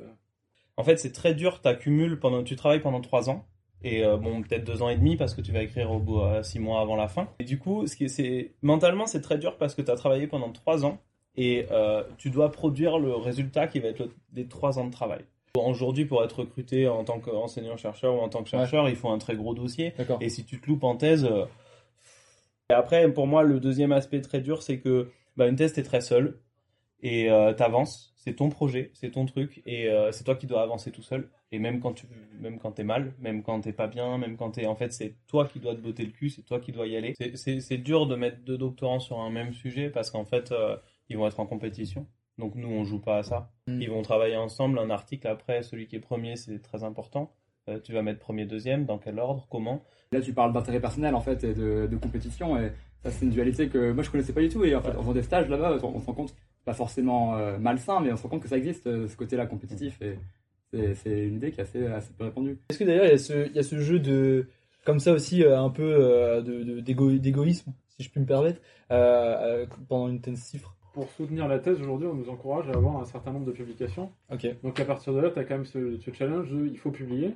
En 0.78 0.84
fait, 0.84 0.98
c'est 0.98 1.12
très 1.12 1.34
dur. 1.34 1.62
T'accumules 1.62 2.20
pendant, 2.20 2.44
tu 2.44 2.56
travailles 2.56 2.80
pendant 2.82 3.02
trois 3.02 3.30
ans 3.30 3.46
et 3.84 4.04
euh, 4.06 4.18
bon, 4.18 4.42
peut-être 4.44 4.64
deux 4.64 4.82
ans 4.84 4.90
et 4.90 4.96
demi 4.96 5.16
parce 5.18 5.34
que 5.34 5.42
tu 5.42 5.52
vas 5.52 5.64
écrire 5.64 5.92
au 5.92 6.00
bout 6.00 6.20
euh, 6.22 6.44
six 6.44 6.60
mois 6.60 6.82
avant 6.82 6.96
la 6.96 7.08
fin. 7.08 7.28
Et 7.40 7.44
du 7.44 7.58
coup, 7.60 7.88
ce 7.88 7.96
qui 7.96 8.06
est, 8.06 8.10
c'est 8.10 8.54
mentalement, 8.62 9.06
c'est 9.08 9.22
très 9.22 9.38
dur 9.38 9.58
parce 9.58 9.74
que 9.76 9.82
tu 9.82 9.90
as 9.92 9.96
travaillé 9.96 10.28
pendant 10.28 10.52
trois 10.52 10.86
ans 10.86 11.00
et 11.36 11.66
euh, 11.72 12.04
tu 12.18 12.30
dois 12.30 12.52
produire 12.52 13.00
le 13.00 13.16
résultat 13.16 13.68
qui 13.68 13.80
va 13.80 13.88
être 13.90 14.00
le- 14.00 14.12
des 14.32 14.48
trois 14.48 14.78
ans 14.80 14.86
de 14.86 14.92
travail. 14.92 15.24
Aujourd'hui, 15.58 16.06
pour 16.06 16.24
être 16.24 16.40
recruté 16.40 16.88
en 16.88 17.04
tant 17.04 17.20
qu'enseignant-chercheur 17.20 18.16
ou 18.16 18.20
en 18.20 18.30
tant 18.30 18.42
que 18.44 18.50
chercheur, 18.50 18.88
il 18.90 18.96
faut 18.96 19.10
un 19.10 19.18
très 19.18 19.36
gros 19.36 19.54
dossier. 19.54 19.94
Et 20.22 20.30
si 20.30 20.46
tu 20.46 20.60
te 20.62 20.68
loupes 20.68 20.84
en 20.84 20.96
thèse. 20.96 21.26
euh, 21.26 21.46
Et 22.70 22.74
après, 22.74 23.12
pour 23.12 23.28
moi, 23.28 23.44
le 23.44 23.60
deuxième 23.60 23.92
aspect 23.92 24.22
très 24.22 24.40
dur, 24.40 24.64
c'est 24.64 24.80
que 24.80 25.12
bah, 25.36 25.48
une 25.48 25.56
thèse, 25.58 25.74
t'es 25.74 25.84
très 25.84 26.02
seul. 26.02 26.40
et 27.04 27.30
euh, 27.32 27.54
t'avances. 27.54 28.14
C'est 28.16 28.36
ton 28.36 28.50
projet, 28.50 28.92
c'est 28.94 29.10
ton 29.10 29.26
truc, 29.26 29.64
et 29.66 29.88
euh, 29.90 30.12
c'est 30.12 30.24
toi 30.24 30.36
qui 30.36 30.46
dois 30.46 30.62
avancer 30.62 30.92
tout 30.92 31.02
seul. 31.02 31.28
Et 31.52 31.58
même 31.58 31.80
quand 31.80 31.94
tu, 31.94 32.06
même 32.40 32.60
quand 32.60 32.72
t'es 32.72 32.84
mal, 32.84 33.16
même 33.20 33.42
quand 33.42 33.60
t'es 33.62 33.74
pas 33.74 33.88
bien, 33.88 34.20
même 34.20 34.38
quand 34.38 34.52
t'es, 34.52 34.68
en 34.68 34.76
fait, 34.76 34.94
c'est 34.94 35.16
toi 35.28 35.48
qui 35.48 35.60
dois 35.60 35.74
te 35.74 35.80
botter 35.82 36.06
le 36.06 36.12
cul, 36.12 36.30
c'est 36.30 36.44
toi 36.44 36.60
qui 36.60 36.72
dois 36.72 36.86
y 36.86 36.96
aller. 36.96 37.16
C'est- 37.34 37.78
dur 37.80 38.06
de 38.06 38.16
mettre 38.16 38.38
deux 38.46 38.60
doctorants 38.60 39.00
sur 39.00 39.20
un 39.20 39.32
même 39.32 39.52
sujet 39.54 39.90
parce 39.90 40.12
qu'en 40.12 40.24
fait, 40.24 40.52
euh, 40.52 40.78
ils 41.10 41.18
vont 41.18 41.26
être 41.26 41.40
en 41.40 41.48
compétition. 41.48 42.06
Donc 42.42 42.56
nous, 42.56 42.68
on 42.68 42.84
joue 42.84 43.00
pas 43.00 43.20
à 43.20 43.24
ça. 43.24 43.50
Mm. 43.68 43.82
Ils 43.82 43.90
vont 43.90 44.02
travailler 44.02 44.36
ensemble. 44.36 44.78
Un 44.80 44.90
article 44.90 45.28
après, 45.28 45.62
celui 45.64 45.88
qui 45.88 45.96
est 45.96 46.00
premier, 46.02 46.36
c'est 46.36 46.60
très 46.62 46.84
important. 46.84 47.32
Euh, 47.70 47.80
tu 47.80 47.94
vas 47.94 48.02
mettre 48.02 48.20
premier, 48.20 48.46
deuxième, 48.46 48.86
dans 48.86 48.98
quel 48.98 49.18
ordre, 49.20 49.48
comment? 49.50 49.82
Là, 50.12 50.20
tu 50.20 50.34
parles 50.34 50.52
d'intérêt 50.52 50.80
personnel 50.82 51.16
en 51.16 51.22
fait 51.22 51.44
et 51.46 51.54
de, 51.54 51.88
de 51.90 51.96
compétition 51.98 52.58
et 52.60 52.72
ça, 53.04 53.12
c'est 53.12 53.24
une 53.26 53.32
dualité 53.32 53.70
que 53.70 53.92
moi 53.94 54.04
je 54.04 54.10
connaissais 54.12 54.34
pas 54.34 54.42
du 54.42 54.50
tout. 54.50 54.64
Et 54.66 54.76
en 54.76 54.82
fait, 54.82 54.90
Ouais. 54.90 54.96
en 54.98 55.02
faisant 55.02 55.14
des 55.14 55.24
stages 55.24 55.48
là-bas, 55.48 55.78
on, 55.84 55.88
on 55.96 56.00
se 56.02 56.06
rend 56.08 56.14
compte, 56.14 56.36
pas 56.66 56.74
forcément 56.74 57.38
euh, 57.38 57.58
malsain, 57.60 58.00
mais 58.02 58.12
on 58.12 58.18
se 58.18 58.24
rend 58.24 58.30
compte 58.30 58.42
que 58.44 58.50
ça 58.50 58.58
existe 58.58 58.88
euh, 58.88 59.08
ce 59.08 59.16
côté-là 59.16 59.46
compétitif 59.46 60.00
et 60.02 60.16
c'est 60.96 61.28
une 61.28 61.36
idée 61.36 61.52
qui 61.52 61.60
est 61.60 61.64
assez, 61.64 61.86
assez 61.86 62.12
peu 62.18 62.24
répandue. 62.26 62.58
Est-ce 62.70 62.80
que 62.80 62.84
d'ailleurs 62.86 63.06
il 63.06 63.12
y, 63.12 63.14
a 63.14 63.18
ce- 63.18 63.48
il 63.50 63.56
y 63.56 63.60
a 63.60 63.64
ce 63.64 63.78
jeu 63.80 64.00
de 64.00 64.48
comme 64.86 65.00
ça 65.00 65.12
aussi 65.12 65.44
un 65.46 65.70
peu 65.70 65.84
euh, 65.84 66.42
de- 66.42 66.64
de- 66.64 66.80
d'égo- 66.80 67.18
d'égoïsme, 67.18 67.74
si 67.90 68.04
je 68.04 68.10
puis 68.10 68.22
me 68.22 68.26
permettre, 68.26 68.60
euh, 68.92 69.66
pendant 69.90 70.08
une 70.08 70.22
telle 70.22 70.38
cifre 70.38 70.76
Pour 70.94 71.10
soutenir 71.12 71.48
la 71.48 71.60
thèse, 71.60 71.80
aujourd'hui, 71.82 72.08
on 72.08 72.14
nous 72.16 72.30
encourage 72.30 72.68
à 72.70 72.74
avoir 72.74 72.98
un 72.98 73.06
certain 73.06 73.32
nombre 73.32 73.46
de 73.46 73.52
publications. 73.54 74.12
Donc 74.64 74.80
à 74.80 74.86
partir 74.86 75.14
de 75.14 75.20
là, 75.20 75.30
tu 75.30 75.40
as 75.40 75.46
quand 75.46 75.56
même 75.56 75.66
ce, 75.66 75.98
ce 75.98 76.12
challenge 76.12 76.50
de 76.50 76.68
il 76.68 76.78
faut 76.78 76.92
publier. 76.92 77.34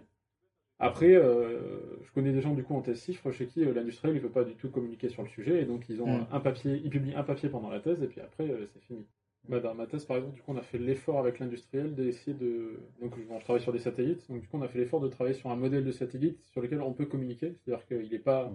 Après, 0.77 1.15
euh, 1.15 1.59
je 2.03 2.11
connais 2.11 2.33
des 2.33 2.41
gens 2.41 2.53
du 2.53 2.63
coup 2.63 2.75
en 2.75 2.81
thèse 2.81 3.01
chiffre 3.01 3.31
chez 3.31 3.47
qui 3.47 3.63
euh, 3.63 3.73
l'industriel 3.73 4.13
ne 4.15 4.19
veut 4.19 4.29
pas 4.29 4.43
du 4.43 4.55
tout 4.55 4.69
communiquer 4.69 5.07
sur 5.07 5.23
le 5.23 5.29
sujet 5.29 5.61
et 5.61 5.65
donc 5.65 5.85
ils 5.87 6.01
ont 6.01 6.27
un 6.29 6.39
papier, 6.41 6.81
ils 6.83 6.89
publient 6.89 7.15
un 7.15 7.23
papier 7.23 7.47
pendant 7.47 7.69
la 7.69 7.79
thèse 7.79 8.03
et 8.03 8.07
puis 8.07 8.19
après 8.19 8.49
euh, 8.49 8.65
c'est 8.73 8.81
fini. 8.81 9.05
Bah, 9.47 9.61
dans 9.61 9.73
ma 9.73 9.85
thèse 9.87 10.03
par 10.03 10.17
exemple, 10.17 10.35
du 10.35 10.41
coup 10.41 10.51
on 10.51 10.57
a 10.57 10.61
fait 10.63 10.77
l'effort 10.77 11.17
avec 11.19 11.39
l'industriel 11.39 11.95
d'essayer 11.95 12.35
de 12.35 12.79
donc 12.99 13.13
bon, 13.25 13.39
je 13.39 13.43
travaille 13.45 13.61
sur 13.61 13.71
des 13.71 13.79
satellites 13.79 14.29
donc 14.29 14.41
du 14.41 14.47
coup 14.49 14.57
on 14.57 14.63
a 14.63 14.67
fait 14.67 14.79
l'effort 14.79 14.99
de 14.99 15.07
travailler 15.07 15.35
sur 15.35 15.49
un 15.49 15.55
modèle 15.55 15.85
de 15.85 15.91
satellite 15.93 16.43
sur 16.51 16.59
lequel 16.59 16.81
on 16.81 16.91
peut 16.91 17.05
communiquer, 17.05 17.53
c'est-à-dire 17.63 17.85
qu'il 17.85 18.09
n'est 18.11 18.19
pas 18.19 18.51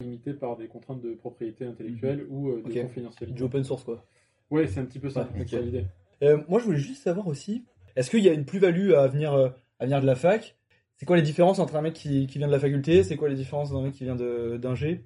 limité 0.00 0.32
par 0.32 0.56
des 0.56 0.68
contraintes 0.68 1.00
de 1.00 1.14
propriété 1.14 1.64
intellectuelle 1.64 2.24
ou 2.30 2.52
de 2.52 2.68
Ok. 2.68 2.82
confidentialité. 2.82 3.34
Du 3.34 3.42
open 3.42 3.64
source 3.64 3.82
quoi. 3.82 4.04
Ouais, 4.50 4.66
c'est 4.66 4.80
un 4.80 4.84
petit 4.84 4.98
peu 4.98 5.08
ça, 5.10 5.28
Ouais, 5.34 5.44
l'idée. 5.62 5.86
Euh, 6.22 6.38
moi, 6.48 6.60
je 6.60 6.64
voulais 6.64 6.78
juste 6.78 7.02
savoir 7.02 7.26
aussi, 7.26 7.64
est-ce 7.96 8.10
qu'il 8.10 8.20
y 8.24 8.28
a 8.28 8.32
une 8.32 8.44
plus-value 8.44 8.92
à 8.92 9.06
venir, 9.08 9.32
euh, 9.32 9.48
à 9.78 9.84
venir 9.84 10.00
de 10.00 10.06
la 10.06 10.14
fac? 10.14 10.56
C'est 10.96 11.06
quoi 11.06 11.16
les 11.16 11.22
différences 11.22 11.58
entre 11.58 11.74
un 11.76 11.82
mec 11.82 11.92
qui, 11.94 12.26
qui 12.26 12.38
vient 12.38 12.46
de 12.46 12.52
la 12.52 12.60
faculté? 12.60 13.02
C'est 13.02 13.16
quoi 13.16 13.28
les 13.28 13.34
différences 13.34 13.72
d'un 13.72 13.82
mec 13.82 13.94
qui 13.94 14.04
vient 14.04 14.14
de- 14.16 14.56
d'Ingé 14.56 15.04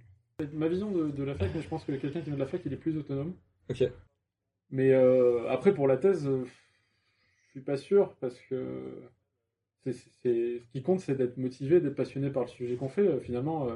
Ma 0.53 0.69
vision 0.69 0.91
de, 0.93 1.11
de 1.11 1.23
la 1.25 1.35
fac, 1.35 1.51
je 1.59 1.67
pense 1.67 1.85
que 1.85 1.93
quelqu'un 1.93 2.21
qui 2.21 2.27
vient 2.27 2.35
de 2.35 2.41
la 2.41 2.47
fac, 2.47 2.61
il 2.65 2.73
est 2.73 2.77
plus 2.77 2.97
autonome. 2.97 3.35
Ok. 3.71 3.85
Mais 4.71 4.93
euh, 4.93 5.49
après, 5.49 5.73
pour 5.73 5.89
la 5.89 5.97
thèse, 5.97 6.29
je 6.29 7.51
suis 7.51 7.61
pas 7.61 7.77
sûr 7.77 8.15
parce 8.21 8.39
que 8.43 9.03
c'est, 9.85 9.93
ce 9.93 10.71
qui 10.73 10.83
compte, 10.83 11.01
c'est 11.01 11.15
d'être 11.15 11.39
motivé, 11.39 11.81
d'être 11.81 11.95
passionné 11.97 12.31
par 12.31 12.43
le 12.43 12.49
sujet 12.49 12.77
qu'on 12.77 12.89
fait. 12.89 13.19
Finalement, 13.21 13.69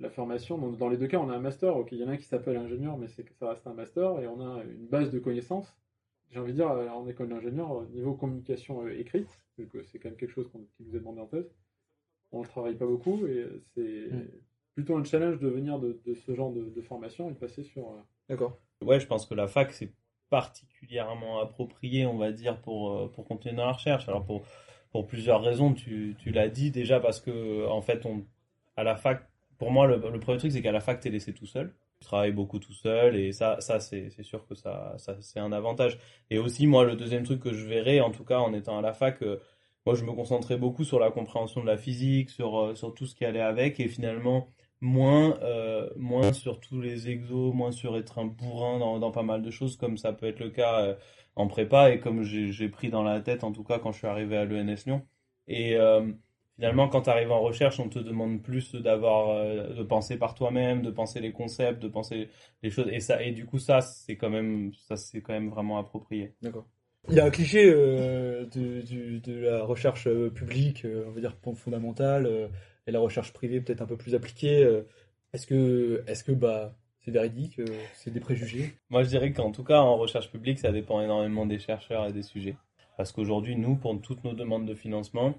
la 0.00 0.10
formation, 0.10 0.58
dans, 0.58 0.70
dans 0.72 0.88
les 0.88 0.96
deux 0.96 1.06
cas, 1.08 1.18
on 1.18 1.30
a 1.30 1.34
un 1.34 1.40
master. 1.40 1.76
Ok, 1.76 1.92
il 1.92 1.98
y 1.98 2.04
en 2.04 2.08
a 2.08 2.12
un 2.12 2.16
qui 2.16 2.24
s'appelle 2.24 2.56
ingénieur, 2.56 2.96
mais 2.98 3.08
c'est 3.08 3.22
que 3.24 3.32
ça 3.34 3.50
reste 3.50 3.66
un 3.66 3.74
master 3.74 4.20
et 4.20 4.26
on 4.26 4.40
a 4.40 4.62
une 4.64 4.86
base 4.86 5.10
de 5.10 5.18
connaissances. 5.18 5.76
J'ai 6.30 6.38
envie 6.40 6.52
de 6.52 6.56
dire, 6.56 6.70
euh, 6.70 6.88
en 6.88 7.06
école 7.08 7.28
d'ingénieur, 7.28 7.72
euh, 7.80 7.86
niveau 7.92 8.14
communication 8.14 8.84
euh, 8.84 8.98
écrite, 8.98 9.28
vu 9.58 9.68
que 9.68 9.82
c'est 9.84 9.98
quand 9.98 10.08
même 10.10 10.18
quelque 10.18 10.32
chose 10.32 10.48
qu'on- 10.50 10.66
qui 10.76 10.84
nous 10.84 10.96
est 10.96 11.00
demandé 11.00 11.20
en 11.20 11.26
thèse, 11.26 11.50
on 12.32 12.42
ne 12.42 12.46
travaille 12.46 12.76
pas 12.76 12.86
beaucoup 12.86 13.26
et 13.26 13.46
c'est 13.74 14.10
Mm. 14.12 14.28
plutôt 14.74 14.96
un 14.96 15.04
challenge 15.04 15.38
de 15.40 15.48
venir 15.48 15.78
de, 15.78 16.00
de 16.06 16.14
ce 16.14 16.34
genre 16.34 16.52
de, 16.52 16.64
de 16.70 16.82
formation 16.82 17.28
et 17.30 17.32
de 17.32 17.38
passer 17.38 17.62
sur. 17.64 17.88
euh, 17.88 18.00
D'accord. 18.28 18.58
Ouais, 18.82 19.00
je 19.00 19.06
pense 19.06 19.26
que 19.26 19.34
la 19.34 19.48
fac, 19.48 19.72
c'est 19.72 19.92
particulièrement 20.30 21.40
approprié, 21.40 22.06
on 22.06 22.16
va 22.16 22.32
dire, 22.32 22.60
pour, 22.62 23.10
pour 23.12 23.24
continuer 23.26 23.54
dans 23.56 23.66
la 23.66 23.72
recherche. 23.72 24.08
Alors, 24.08 24.24
pour, 24.24 24.42
pour 24.92 25.06
plusieurs 25.06 25.42
raisons, 25.42 25.74
tu, 25.74 26.16
tu 26.18 26.30
l'as 26.30 26.48
dit 26.48 26.70
déjà 26.70 27.00
parce 27.00 27.20
que, 27.20 27.66
en 27.68 27.82
fait, 27.82 28.06
on, 28.06 28.24
à 28.76 28.84
la 28.84 28.96
fac, 28.96 29.28
pour 29.60 29.70
moi, 29.70 29.86
le, 29.86 30.00
premier 30.20 30.38
truc, 30.38 30.52
c'est 30.52 30.62
qu'à 30.62 30.72
la 30.72 30.80
fac, 30.80 31.00
t'es 31.00 31.10
laissé 31.10 31.34
tout 31.34 31.44
seul. 31.44 31.74
Tu 32.00 32.06
travailles 32.06 32.32
beaucoup 32.32 32.58
tout 32.58 32.72
seul 32.72 33.14
et 33.14 33.30
ça, 33.32 33.60
ça 33.60 33.78
c'est 33.78 34.10
sûr 34.22 34.46
que 34.46 34.54
ça, 34.54 34.94
ça 34.96 35.18
c'est 35.20 35.38
un 35.38 35.52
avantage. 35.52 35.98
Et 36.30 36.38
aussi, 36.38 36.66
moi, 36.66 36.84
le 36.84 36.96
deuxième 36.96 37.24
truc 37.24 37.42
que 37.42 37.52
je 37.52 37.66
verrais, 37.66 38.00
en 38.00 38.10
tout 38.10 38.24
cas 38.24 38.38
en 38.38 38.54
étant 38.54 38.78
à 38.78 38.80
la 38.80 38.94
fac, 38.94 39.22
euh, 39.22 39.38
moi, 39.84 39.94
je 39.94 40.04
me 40.04 40.12
concentrais 40.12 40.56
beaucoup 40.56 40.82
sur 40.84 40.98
la 40.98 41.10
compréhension 41.10 41.60
de 41.60 41.66
la 41.66 41.76
physique, 41.76 42.30
sur, 42.30 42.58
euh, 42.58 42.74
sur 42.74 42.94
tout 42.94 43.04
ce 43.06 43.14
qui 43.14 43.26
allait 43.26 43.42
avec 43.42 43.80
et 43.80 43.88
finalement, 43.88 44.48
moins, 44.80 45.38
euh, 45.42 45.90
moins 45.96 46.32
sur 46.32 46.58
tous 46.60 46.80
les 46.80 47.10
exos, 47.10 47.52
moins 47.54 47.70
sur 47.70 47.98
être 47.98 48.18
un 48.18 48.24
bourrin 48.24 48.78
dans, 48.78 48.98
dans 48.98 49.10
pas 49.10 49.22
mal 49.22 49.42
de 49.42 49.50
choses, 49.50 49.76
comme 49.76 49.98
ça 49.98 50.14
peut 50.14 50.26
être 50.26 50.40
le 50.40 50.48
cas 50.50 50.96
en 51.36 51.48
prépa 51.48 51.90
et 51.92 52.00
comme 52.00 52.22
j'ai 52.22 52.68
pris 52.70 52.88
dans 52.88 53.02
la 53.02 53.20
tête, 53.20 53.44
en 53.44 53.52
tout 53.52 53.64
cas, 53.64 53.78
quand 53.78 53.92
je 53.92 53.98
suis 53.98 54.06
arrivé 54.06 54.38
à 54.38 54.46
l'ENS 54.46 54.86
Lyon. 54.86 55.02
Et 55.48 55.76
finalement, 56.60 56.88
quand 56.88 57.02
tu 57.02 57.10
arrives 57.10 57.32
en 57.32 57.40
recherche, 57.40 57.80
on 57.80 57.88
te 57.88 57.98
demande 57.98 58.42
plus 58.42 58.74
d'avoir, 58.74 59.30
euh, 59.30 59.72
de 59.72 59.82
penser 59.82 60.18
par 60.18 60.34
toi-même, 60.34 60.82
de 60.82 60.90
penser 60.90 61.18
les 61.20 61.32
concepts, 61.32 61.82
de 61.82 61.88
penser 61.88 62.28
les 62.62 62.70
choses. 62.70 62.88
Et 62.92 63.00
ça, 63.00 63.22
et 63.22 63.32
du 63.32 63.46
coup, 63.46 63.58
ça, 63.58 63.80
c'est 63.80 64.16
quand 64.16 64.28
même, 64.28 64.70
ça, 64.74 64.96
c'est 64.96 65.22
quand 65.22 65.32
même 65.32 65.48
vraiment 65.48 65.78
approprié. 65.78 66.34
D'accord. 66.42 66.66
Il 67.08 67.14
y 67.14 67.20
a 67.20 67.24
un 67.24 67.30
cliché 67.30 67.64
euh, 67.64 68.44
de, 68.44 68.82
du- 68.82 69.20
de 69.20 69.38
la 69.40 69.64
recherche 69.64 70.06
euh, 70.06 70.28
publique, 70.28 70.84
euh, 70.84 71.06
on 71.08 71.12
va 71.12 71.20
dire 71.20 71.34
fondamentale, 71.56 72.26
euh, 72.26 72.48
et 72.86 72.90
la 72.90 73.00
recherche 73.00 73.32
privée 73.32 73.62
peut-être 73.62 73.80
un 73.80 73.86
peu 73.86 73.96
plus 73.96 74.14
appliquée. 74.14 74.62
euh. 74.62 74.82
Est-ce 75.32 75.46
que, 75.46 76.04
est-ce 76.06 76.24
que 76.24 76.32
bah, 76.32 76.76
c'est 76.98 77.10
véridique 77.10 77.58
euh, 77.58 77.64
C'est 77.94 78.10
des 78.12 78.20
préjugés? 78.20 78.74
Moi, 78.90 79.02
je 79.02 79.08
dirais 79.08 79.32
qu'en 79.32 79.50
tout 79.50 79.64
cas, 79.64 79.80
en 79.80 79.96
recherche 79.96 80.30
publique, 80.30 80.58
ça 80.58 80.72
dépend 80.72 81.00
énormément 81.00 81.46
des 81.46 81.58
chercheurs 81.58 82.06
et 82.06 82.12
des 82.12 82.22
sujets. 82.22 82.56
Parce 82.98 83.12
qu'aujourd'hui, 83.12 83.56
nous, 83.56 83.76
pour 83.76 83.98
toutes 84.02 84.24
nos 84.24 84.34
demandes 84.34 84.66
de 84.66 84.74
financement, 84.74 85.34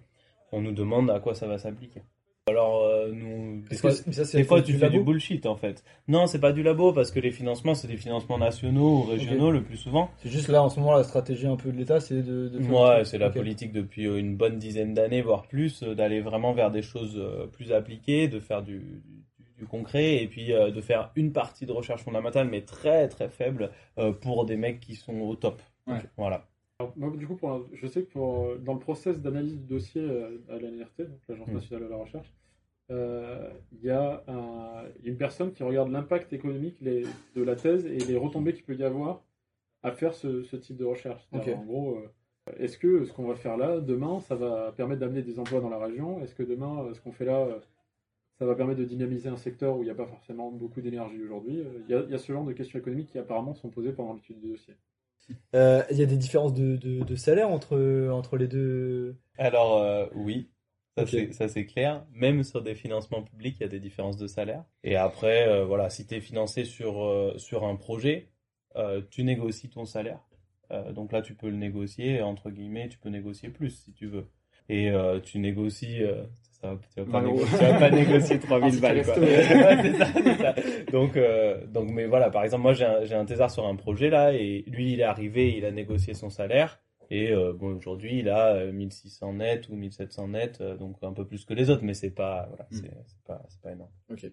on 0.51 0.61
nous 0.61 0.71
demande 0.71 1.09
à 1.09 1.19
quoi 1.19 1.33
ça 1.35 1.47
va 1.47 1.57
s'appliquer. 1.57 2.01
Alors, 2.47 2.83
euh, 2.85 3.11
nous, 3.13 3.61
des 3.69 3.77
fois, 3.77 3.91
que 3.91 3.97
mais 4.07 4.13
ça, 4.13 4.25
c'est 4.25 4.39
des 4.39 4.43
fois, 4.43 4.57
c'est 4.57 4.63
tu 4.63 4.73
fais 4.73 4.89
du 4.89 4.97
labo 4.97 5.03
bullshit, 5.03 5.45
en 5.45 5.55
fait. 5.55 5.83
Non, 6.07 6.25
c'est 6.25 6.39
pas 6.39 6.51
du 6.51 6.63
labo, 6.63 6.91
parce 6.91 7.11
que 7.11 7.19
les 7.19 7.29
financements, 7.31 7.75
c'est 7.75 7.87
des 7.87 7.97
financements 7.97 8.39
nationaux 8.39 8.97
ou 8.97 9.03
régionaux 9.03 9.51
le 9.51 9.63
plus 9.63 9.77
souvent. 9.77 10.09
C'est 10.17 10.29
juste 10.29 10.49
là 10.49 10.63
en 10.63 10.69
ce 10.69 10.79
moment 10.79 10.93
la 10.93 11.03
stratégie 11.03 11.45
un 11.45 11.55
peu 11.55 11.71
de 11.71 11.77
l'État, 11.77 11.99
c'est 11.99 12.23
de, 12.23 12.49
de 12.49 12.59
faire 12.59 12.73
Ouais, 12.73 13.05
c'est 13.05 13.19
la 13.19 13.29
politique 13.29 13.71
depuis 13.71 14.07
euh, 14.07 14.17
une 14.17 14.35
bonne 14.35 14.57
dizaine 14.57 14.95
d'années, 14.95 15.21
voire 15.21 15.43
plus, 15.47 15.83
euh, 15.83 15.93
d'aller 15.93 16.19
vraiment 16.21 16.51
vers 16.53 16.71
des 16.71 16.81
choses 16.81 17.21
plus 17.53 17.71
appliquées, 17.71 18.27
de 18.27 18.39
faire 18.39 18.63
du, 18.63 18.79
du, 18.79 19.23
du 19.59 19.67
concret, 19.67 20.23
et 20.23 20.27
puis 20.27 20.51
euh, 20.51 20.71
de 20.71 20.81
faire 20.81 21.11
une 21.15 21.31
partie 21.31 21.67
de 21.67 21.71
recherche 21.71 22.01
fondamentale, 22.01 22.47
mais 22.49 22.61
très 22.61 23.07
très 23.07 23.29
faible, 23.29 23.69
euh, 23.99 24.11
pour 24.11 24.45
des 24.45 24.57
mecs 24.57 24.79
qui 24.79 24.95
sont 24.95 25.19
au 25.19 25.35
top. 25.35 25.61
Ouais. 25.85 25.99
Voilà. 26.17 26.47
Alors, 26.81 26.93
moi, 26.97 27.11
du 27.15 27.27
coup, 27.27 27.35
pour, 27.35 27.67
je 27.73 27.85
sais 27.87 28.01
que 28.03 28.11
pour, 28.11 28.39
euh, 28.47 28.57
dans 28.57 28.73
le 28.73 28.79
process 28.79 29.19
d'analyse 29.19 29.55
du 29.59 29.65
dossier 29.67 30.01
euh, 30.01 30.37
à 30.49 30.57
l'ANRT, 30.57 31.07
l'Agence 31.29 31.47
Mm. 31.49 31.53
nationale 31.53 31.83
de 31.85 31.89
la 31.89 31.95
recherche, 31.97 32.33
euh, 32.89 33.49
il 33.71 33.83
y 33.83 33.91
a 33.91 34.23
un- 34.27 34.85
une 35.03 35.15
personne 35.15 35.51
qui 35.53 35.61
regarde 35.61 35.91
l'impact 35.91 36.33
économique 36.33 36.77
les- 36.81 37.05
de 37.35 37.43
la 37.43 37.55
thèse 37.55 37.85
et 37.85 37.99
les 37.99 38.17
retombées 38.17 38.53
qu'il 38.53 38.63
peut 38.63 38.75
y 38.75 38.83
avoir 38.83 39.23
à 39.83 39.91
faire 39.91 40.13
ce, 40.15 40.41
ce 40.41 40.55
type 40.55 40.77
de 40.77 40.85
recherche. 40.85 41.27
En 41.55 41.63
gros, 41.63 41.97
euh, 41.97 42.09
est-ce 42.57 42.79
que 42.79 43.05
ce 43.05 43.13
qu'on 43.13 43.27
va 43.27 43.35
faire 43.35 43.57
là, 43.57 43.79
demain, 43.79 44.19
ça 44.21 44.35
va 44.35 44.71
permettre 44.71 45.01
d'amener 45.01 45.21
des 45.21 45.37
emplois 45.37 45.61
dans 45.61 45.69
la 45.69 45.77
région? 45.77 46.19
Est-ce 46.23 46.33
que 46.33 46.43
demain, 46.43 46.91
ce 46.93 46.99
qu'on 46.99 47.11
fait 47.11 47.25
là, 47.25 47.59
ça 48.39 48.45
va 48.47 48.55
permettre 48.55 48.79
de 48.79 48.85
dynamiser 48.85 49.29
un 49.29 49.37
secteur 49.37 49.77
où 49.77 49.83
il 49.83 49.85
n'y 49.85 49.91
a 49.91 49.95
pas 49.95 50.07
forcément 50.07 50.51
beaucoup 50.51 50.81
d'énergie 50.81 51.21
aujourd'hui? 51.23 51.63
Il 51.87 51.91
y, 51.91 51.93
a- 51.93 52.01
il 52.03 52.09
y 52.09 52.15
a 52.15 52.17
ce 52.17 52.31
genre 52.33 52.43
de 52.45 52.53
questions 52.53 52.79
économiques 52.79 53.09
qui 53.09 53.19
apparemment 53.19 53.53
sont 53.53 53.69
posées 53.69 53.91
pendant 53.93 54.13
l'étude 54.15 54.39
du 54.41 54.47
dossier. 54.49 54.73
Euh, 55.55 55.83
Il 55.91 55.97
y 55.97 56.03
a 56.03 56.05
des 56.05 56.17
différences 56.17 56.53
de, 56.53 56.75
de, 56.77 57.03
de 57.03 57.15
salaire 57.15 57.49
entre, 57.49 58.09
entre 58.11 58.37
les 58.37 58.47
deux. 58.47 59.17
Alors, 59.37 59.77
euh, 59.81 60.05
oui, 60.13 60.49
ça 60.95 61.03
Ok. 61.03 61.09
c'est 61.47 61.65
clair. 61.65 62.05
Même 62.11 62.43
sur 62.43 62.61
des 62.61 62.75
financements 62.75 63.23
publics, 63.23 63.57
il 63.59 63.61
y 63.63 63.65
a 63.65 63.69
des 63.69 63.79
différences 63.79 64.17
de 64.17 64.27
salaire. 64.27 64.65
Et 64.83 64.95
après, 64.95 65.47
euh, 65.47 65.65
voilà, 65.65 65.89
si 65.89 66.05
tu 66.05 66.15
es 66.15 66.21
financé 66.21 66.65
sur, 66.65 67.01
euh, 67.03 67.37
sur 67.37 67.65
un 67.65 67.75
projet, 67.75 68.29
euh, 68.75 69.01
tu 69.09 69.23
négocies 69.23 69.69
ton 69.69 69.85
salaire. 69.85 70.19
Donc 70.95 71.11
là, 71.11 71.21
tu 71.21 71.35
peux 71.35 71.49
le 71.49 71.57
négocier, 71.57 72.21
entre 72.21 72.49
guillemets, 72.49 72.87
tu 72.87 72.97
peux 72.97 73.09
négocier 73.09 73.49
plus 73.49 73.71
si 73.71 73.91
tu 73.93 74.07
veux. 74.07 74.29
Et 74.69 74.89
tu 75.23 75.39
négocies, 75.39 76.01
euh, 76.63 76.75
ça, 76.75 76.79
tu, 76.95 77.01
vas 77.01 77.11
pas 77.11 77.19
20 77.21 77.27
euros. 77.27 77.39
négo- 77.39 77.57
tu 77.57 77.65
vas 77.65 77.79
pas 77.79 77.89
négocier 77.91 78.39
3000 78.39 78.75
Un 78.75 78.79
balles. 78.79 79.03
Quoi. 79.05 79.19
Ouais, 79.19 79.43
ça, 79.97 80.05
ça. 80.05 80.55
Donc, 80.91 81.17
euh, 81.17 81.65
donc, 81.67 81.89
mais 81.91 82.05
voilà, 82.05 82.29
par 82.29 82.43
exemple, 82.43 82.63
moi 82.63 82.73
j'ai 82.73 82.85
un, 82.85 83.19
un 83.19 83.25
thésard 83.25 83.51
sur 83.51 83.65
un 83.65 83.75
projet 83.75 84.09
là, 84.09 84.33
et 84.33 84.63
lui 84.67 84.93
il 84.93 84.99
est 84.99 85.03
arrivé, 85.03 85.55
il 85.57 85.65
a 85.65 85.71
négocié 85.71 86.13
son 86.13 86.29
salaire. 86.29 86.79
Et 87.13 87.29
euh, 87.33 87.51
bon, 87.53 87.75
aujourd'hui, 87.75 88.19
il 88.19 88.29
a 88.29 88.53
euh, 88.55 88.71
1600 88.71 89.33
net 89.33 89.67
ou 89.69 89.75
1700 89.75 90.29
net, 90.29 90.59
euh, 90.61 90.77
donc 90.77 90.95
un 91.01 91.11
peu 91.11 91.25
plus 91.25 91.43
que 91.43 91.53
les 91.53 91.69
autres, 91.69 91.83
mais 91.83 91.93
c'est 91.93 92.11
pas, 92.11 92.45
voilà, 92.47 92.65
Mm. 92.71 92.77
c'est 93.05 93.23
pas, 93.27 93.41
pas 93.61 93.71
énorme. 93.73 93.89
Ok. 94.09 94.31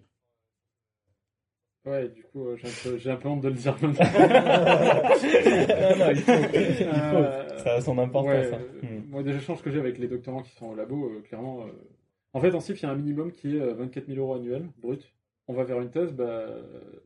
Ouais, 1.85 2.09
du 2.09 2.23
coup, 2.23 2.45
euh, 2.47 2.57
j'ai 2.97 3.09
un, 3.09 3.13
un 3.13 3.17
peu 3.17 3.29
honte 3.29 3.41
de 3.41 3.47
le 3.49 3.55
dire 3.55 3.75
comme 3.77 3.93
non, 3.93 3.99
non, 3.99 6.09
il 6.11 6.17
faut, 6.17 6.31
il 6.31 6.85
faut. 6.85 7.17
Euh, 7.17 7.57
Ça 7.63 7.73
a 7.75 7.81
son 7.81 7.97
importance. 7.97 8.31
ouais, 8.33 8.53
hein. 8.53 8.59
euh, 8.83 8.87
Mm. 8.87 9.09
Moi, 9.09 9.23
des 9.23 9.35
échanges 9.35 9.61
que 9.61 9.71
j'ai 9.71 9.79
avec 9.79 9.97
les 9.97 10.07
doctorants 10.07 10.41
qui 10.41 10.51
sont 10.51 10.67
au 10.67 10.75
labo, 10.75 11.09
euh, 11.09 11.21
clairement. 11.27 11.61
euh, 11.63 11.71
En 12.33 12.39
fait, 12.41 12.53
en 12.53 12.59
CIF, 12.59 12.79
il 12.81 12.83
y 12.83 12.85
a 12.85 12.91
un 12.91 12.95
minimum 12.95 13.31
qui 13.31 13.55
est 13.57 13.61
euh, 13.61 13.73
24 13.73 14.05
000 14.07 14.19
euros 14.19 14.35
annuels, 14.35 14.69
brut. 14.77 15.13
On 15.47 15.53
va 15.53 15.63
vers 15.63 15.81
une 15.81 15.89
thèse, 15.89 16.13
bah, 16.13 16.25
euh, 16.25 16.61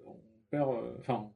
on 0.06 0.16
perd. 0.50 0.70
euh, 0.70 0.96
Enfin, 1.00 1.32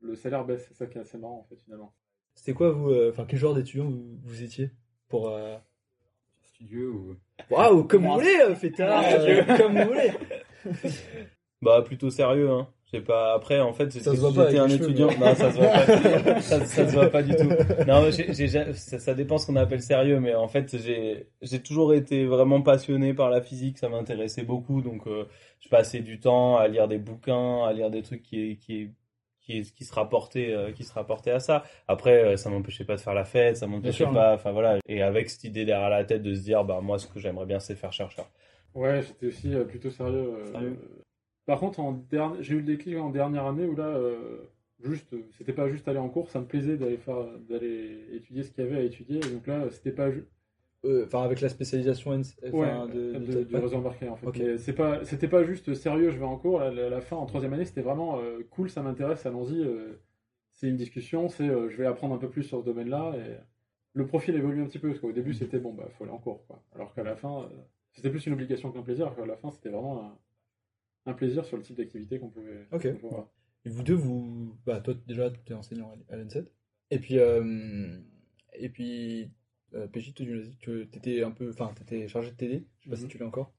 le 0.00 0.14
salaire 0.14 0.44
baisse, 0.44 0.64
c'est 0.68 0.74
ça 0.74 0.86
qui 0.86 0.98
est 0.98 1.00
assez 1.00 1.18
marrant, 1.18 1.38
en 1.40 1.44
fait, 1.44 1.56
finalement. 1.62 1.92
C'était 2.34 2.52
quoi 2.54 2.70
vous, 2.70 2.90
euh, 2.90 3.10
enfin 3.12 3.24
quel 3.28 3.38
genre 3.38 3.54
d'étudiant 3.54 3.86
vous, 3.86 4.18
vous 4.22 4.42
étiez 4.42 4.70
pour 5.08 5.28
euh... 5.28 5.56
Studieux 6.42 6.90
ou. 6.90 7.16
Waouh, 7.50 7.84
comme 7.84 8.06
vous 8.06 8.12
voulez, 8.14 8.38
euh, 8.40 8.54
fêtard, 8.54 9.02
euh, 9.06 9.42
comme 9.56 9.78
vous 9.80 9.88
voulez. 9.88 10.12
Bah 11.62 11.80
plutôt 11.82 12.10
sérieux, 12.10 12.50
hein. 12.50 12.68
Sais 12.90 13.00
pas. 13.00 13.34
Après, 13.34 13.60
en 13.60 13.72
fait, 13.72 13.90
Ça 13.92 13.98
c'est- 14.00 14.10
se 14.16 14.20
voit 14.20 14.32
pas 14.32 14.46
j'étais 14.50 14.58
un 14.60 14.68
cheveux, 14.68 14.84
étudiant. 14.84 15.08
Non, 15.18 15.34
ça 15.34 15.50
se 15.50 15.56
voit 15.56 15.66
pas. 15.68 16.40
ça, 16.40 16.64
ça 16.64 16.86
se 16.88 16.92
voit 16.94 17.08
pas 17.10 17.22
du 17.22 17.34
tout. 17.34 17.48
Non, 17.88 18.10
ça, 18.74 18.98
ça 19.00 19.14
dépend 19.14 19.38
ce 19.38 19.46
qu'on 19.46 19.56
appelle 19.56 19.82
sérieux, 19.82 20.20
mais 20.20 20.34
en 20.34 20.46
fait, 20.48 20.76
j'ai, 20.76 21.26
j'ai 21.42 21.60
toujours 21.60 21.92
été 21.94 22.24
vraiment 22.26 22.62
passionné 22.62 23.12
par 23.14 23.30
la 23.30 23.40
physique. 23.40 23.78
Ça 23.78 23.88
m'intéressait 23.88 24.42
beaucoup, 24.44 24.80
donc 24.80 25.06
euh, 25.06 25.24
je 25.60 25.68
passais 25.68 26.00
du 26.00 26.20
temps 26.20 26.56
à 26.56 26.68
lire 26.68 26.86
des 26.86 26.98
bouquins, 26.98 27.64
à 27.64 27.72
lire 27.72 27.90
des 27.90 28.02
trucs 28.02 28.22
qui, 28.22 28.58
qui, 28.58 28.90
qui, 29.40 29.62
qui 29.62 29.84
se 29.84 29.92
rapportaient, 29.94 30.52
euh, 30.54 30.70
qui 30.70 30.84
se 30.84 30.92
rapportaient 30.92 31.32
à 31.32 31.40
ça. 31.40 31.64
Après, 31.88 32.22
euh, 32.22 32.36
ça 32.36 32.48
m'empêchait 32.50 32.84
pas 32.84 32.96
de 32.96 33.00
faire 33.00 33.14
la 33.14 33.24
fête, 33.24 33.56
ça 33.56 33.66
m'empêchait 33.66 34.04
pas. 34.14 34.34
Enfin 34.34 34.52
voilà. 34.52 34.78
Et 34.86 35.02
avec 35.02 35.30
cette 35.30 35.44
idée 35.44 35.64
derrière 35.64 35.90
la 35.90 36.04
tête 36.04 36.22
de 36.22 36.34
se 36.34 36.42
dire, 36.42 36.62
bah 36.64 36.80
moi, 36.80 36.98
ce 36.98 37.06
que 37.08 37.18
j'aimerais 37.18 37.46
bien, 37.46 37.58
c'est 37.60 37.74
faire 37.74 37.92
chercheur. 37.92 38.30
Ouais, 38.74 39.02
j'étais 39.02 39.26
aussi 39.26 39.52
euh, 39.54 39.64
plutôt 39.64 39.90
sérieux. 39.90 40.34
euh, 40.38 40.50
Sérieux? 40.52 40.78
Euh, 41.44 41.52
Par 41.52 41.60
contre, 41.60 41.80
en 41.80 41.92
dernier... 41.92 42.42
j'ai 42.42 42.54
eu 42.54 42.58
le 42.58 42.64
déclic 42.64 42.96
en 42.96 43.10
dernière 43.10 43.46
année 43.46 43.66
où 43.66 43.74
là, 43.76 43.86
euh, 43.88 44.38
juste, 44.82 45.12
euh, 45.14 45.22
c'était 45.36 45.52
pas 45.52 45.68
juste 45.68 45.86
aller 45.88 45.98
en 45.98 46.08
cours, 46.08 46.30
ça 46.30 46.40
me 46.40 46.46
plaisait 46.46 46.76
d'aller 46.76 46.98
faire, 46.98 47.24
d'aller 47.48 48.06
étudier 48.12 48.42
ce 48.42 48.50
qu'il 48.52 48.64
y 48.64 48.66
avait 48.66 48.78
à 48.78 48.82
étudier. 48.82 49.18
Et 49.18 49.30
donc 49.30 49.46
là, 49.46 49.64
euh, 49.64 49.70
c'était 49.70 49.92
pas 49.92 50.10
ju- 50.10 50.26
Euh, 50.86 51.04
Enfin 51.06 51.22
avec 51.22 51.40
la 51.40 51.48
spécialisation 51.48 52.10
enfin, 52.10 52.86
ouais, 52.86 52.92
de, 52.94 53.12
de- 53.18 53.32
de- 53.38 53.42
du 53.44 53.56
réseau 53.56 53.76
embarqué 53.78 54.06
en 54.08 54.16
fait. 54.16 54.58
C'est 54.58 54.74
pas, 54.74 55.02
c'était 55.04 55.28
pas 55.28 55.42
juste 55.42 55.72
sérieux, 55.74 56.10
je 56.10 56.18
vais 56.18 56.26
en 56.26 56.36
cours. 56.36 56.60
À 56.60 56.70
la, 56.70 56.90
la 56.90 57.00
fin, 57.00 57.16
en 57.16 57.24
troisième 57.24 57.54
année, 57.54 57.64
c'était 57.64 57.80
vraiment 57.80 58.18
euh, 58.18 58.42
cool, 58.50 58.68
ça 58.68 58.82
m'intéresse, 58.82 59.24
allons-y. 59.24 59.60
euh, 59.64 59.98
c'est 60.52 60.68
une 60.68 60.76
discussion, 60.76 61.28
c'est, 61.30 61.48
euh, 61.48 61.70
je 61.70 61.76
vais 61.78 61.86
apprendre 61.86 62.14
un 62.14 62.18
peu 62.18 62.28
plus 62.28 62.42
sur 62.42 62.60
ce 62.60 62.64
domaine-là. 62.66 63.14
Et 63.16 63.34
le 63.94 64.06
profil 64.06 64.34
évolue 64.36 64.60
un 64.62 64.66
petit 64.66 64.78
peu 64.78 64.88
parce 64.88 65.00
qu'au 65.00 65.12
début, 65.12 65.32
c'était 65.32 65.58
bon, 65.58 65.72
bah, 65.72 65.88
faut 65.96 66.04
aller 66.04 66.12
en 66.12 66.18
cours, 66.18 66.46
quoi. 66.46 66.62
Alors 66.74 66.92
qu'à 66.94 67.02
la 67.02 67.16
fin, 67.16 67.44
euh, 67.44 67.46
c'était 67.92 68.10
plus 68.10 68.26
une 68.26 68.34
obligation 68.34 68.70
qu'un 68.70 68.82
plaisir. 68.82 69.06
Alors 69.06 69.16
qu'à 69.16 69.24
la 69.26 69.36
fin, 69.36 69.50
c'était 69.52 69.70
vraiment 69.70 70.02
un, 70.04 70.18
un 71.06 71.12
plaisir 71.14 71.44
sur 71.44 71.56
le 71.56 71.62
type 71.62 71.76
d'activité 71.76 72.18
qu'on 72.18 72.28
pouvait. 72.30 72.66
Ok. 72.72 72.82
qu'on 72.82 72.94
pouvait 72.96 73.06
avoir. 73.14 73.28
Et 73.66 73.70
vous 73.70 73.82
deux, 73.82 73.94
vous, 73.94 74.56
bah 74.66 74.80
toi 74.80 74.94
déjà, 75.06 75.30
tu 75.30 75.52
es 75.52 75.54
enseignant 75.54 75.96
à 76.10 76.16
l'N7. 76.16 76.46
Et 76.90 76.98
puis, 76.98 77.18
euh, 77.18 77.98
et 78.54 78.68
puis, 78.68 79.30
euh, 79.74 79.86
PJ, 79.88 80.12
tu, 80.14 80.44
tu 80.60 80.82
étais 80.82 81.22
un 81.22 81.30
peu, 81.30 81.48
enfin, 81.50 81.72
t'étais 81.74 82.06
chargé 82.08 82.30
de 82.30 82.36
TD. 82.36 82.64
Je 82.80 82.84
sais 82.84 82.90
pas 82.90 82.96
si 82.96 83.04
Mhm. 83.04 83.08
tu 83.08 83.18
l'as 83.18 83.26
encore. 83.26 83.52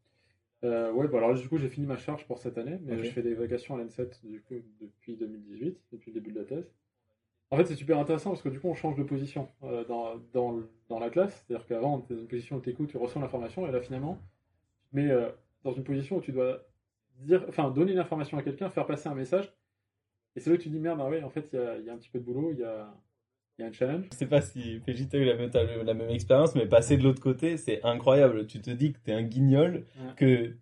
Euh, 0.64 0.92
ouais, 0.94 1.08
bah 1.08 1.18
alors 1.20 1.36
du 1.36 1.48
coup, 1.50 1.58
j'ai 1.58 1.68
fini 1.70 1.86
ma 1.86 1.98
charge 1.98 2.25
pour 2.25 2.40
cette 2.40 2.58
année, 2.58 2.80
mais 2.84 2.94
Ok. 2.98 3.04
je 3.04 3.10
fais 3.12 3.22
des 3.22 3.34
vacations 3.36 3.75
à 3.75 3.84
l'N7 3.84 4.25
du 4.25 4.42
coup, 4.42 4.56
depuis 4.80 5.16
2018, 5.18 5.78
depuis 5.92 6.12
le 6.12 6.20
début 6.20 6.32
de 6.32 6.40
la 6.40 6.46
thèse. 6.46 6.72
En 7.52 7.58
fait, 7.58 7.66
c'est 7.66 7.75
super 7.75 8.00
intéressant 8.00 8.32
parce 8.32 8.42
que 8.42 8.50
du 8.50 8.60
coup, 8.60 8.68
on 8.70 8.74
change 8.74 8.96
de 8.96 9.04
position 9.04 9.48
euh, 9.64 9.86
dans, 9.86 10.16
dans, 10.34 10.62
dans 10.90 10.98
la 11.00 11.10
classe. 11.12 11.46
C'est-à-dire 11.48 11.68
qu'avant, 11.68 12.02
tu 12.02 12.14
es 12.14 12.16
dans 12.16 12.22
une 12.22 12.28
position 12.28 12.56
où 12.58 12.62
tu 12.62 12.70
écoutes, 12.72 12.90
tu 12.90 12.98
reçois 12.98 13.22
l'information, 13.22 13.68
et 13.68 13.72
là, 13.72 13.82
finalement, 13.82 14.18
tu 14.82 14.90
te 14.90 14.96
mets 14.96 15.12
euh, 15.12 15.30
dans 15.64 15.72
une 15.74 15.84
position 15.84 16.18
où 16.18 16.22
tu 16.22 16.32
dois 16.32 16.66
dire, 17.19 17.45
enfin, 17.48 17.69
donner 17.72 17.93
une 17.93 18.00
information 18.00 18.38
à 18.38 18.41
quelqu'un, 18.43 18.69
faire 18.69 18.86
passer 18.86 19.10
un 19.10 19.15
message. 19.15 19.51
Et 20.36 20.39
c'est 20.39 20.50
là 20.50 20.57
que 20.57 20.62
tu 20.63 20.69
dis, 20.69 20.79
merde, 20.79 21.00
ah 21.01 21.10
ouais, 21.10 21.24
en 21.24 21.29
fait, 21.29 21.50
il 21.53 21.55
y 21.55 21.62
a, 21.62 21.77
y 21.79 21.89
a 21.89 21.93
un 21.93 21.98
petit 21.98 22.10
peu 22.10 22.19
de 22.19 22.24
boulot, 22.25 22.51
il 22.51 22.60
y 22.60 22.63
a, 22.63 22.93
y 23.60 23.63
a 23.63 23.67
un 23.67 23.72
challenge. 23.72 24.05
Je 24.12 24.17
sais 24.17 24.25
pas 24.27 24.41
si 24.41 24.81
PJ 24.86 25.07
a 25.13 25.17
eu 25.17 25.24
la 25.25 25.36
même, 25.36 25.50
la 25.86 26.12
expérience, 26.13 26.55
mais 26.55 26.65
passer 26.65 26.98
de 26.98 27.03
l'autre 27.03 27.22
côté, 27.22 27.55
c'est 27.57 27.81
incroyable. 27.84 28.45
Tu 28.48 28.60
te 28.60 28.69
dis 28.72 28.91
que 28.93 29.00
t'es 29.00 29.13
un 29.13 29.24
guignol, 29.24 29.86
Ouais. 29.98 30.13
que 30.17 30.55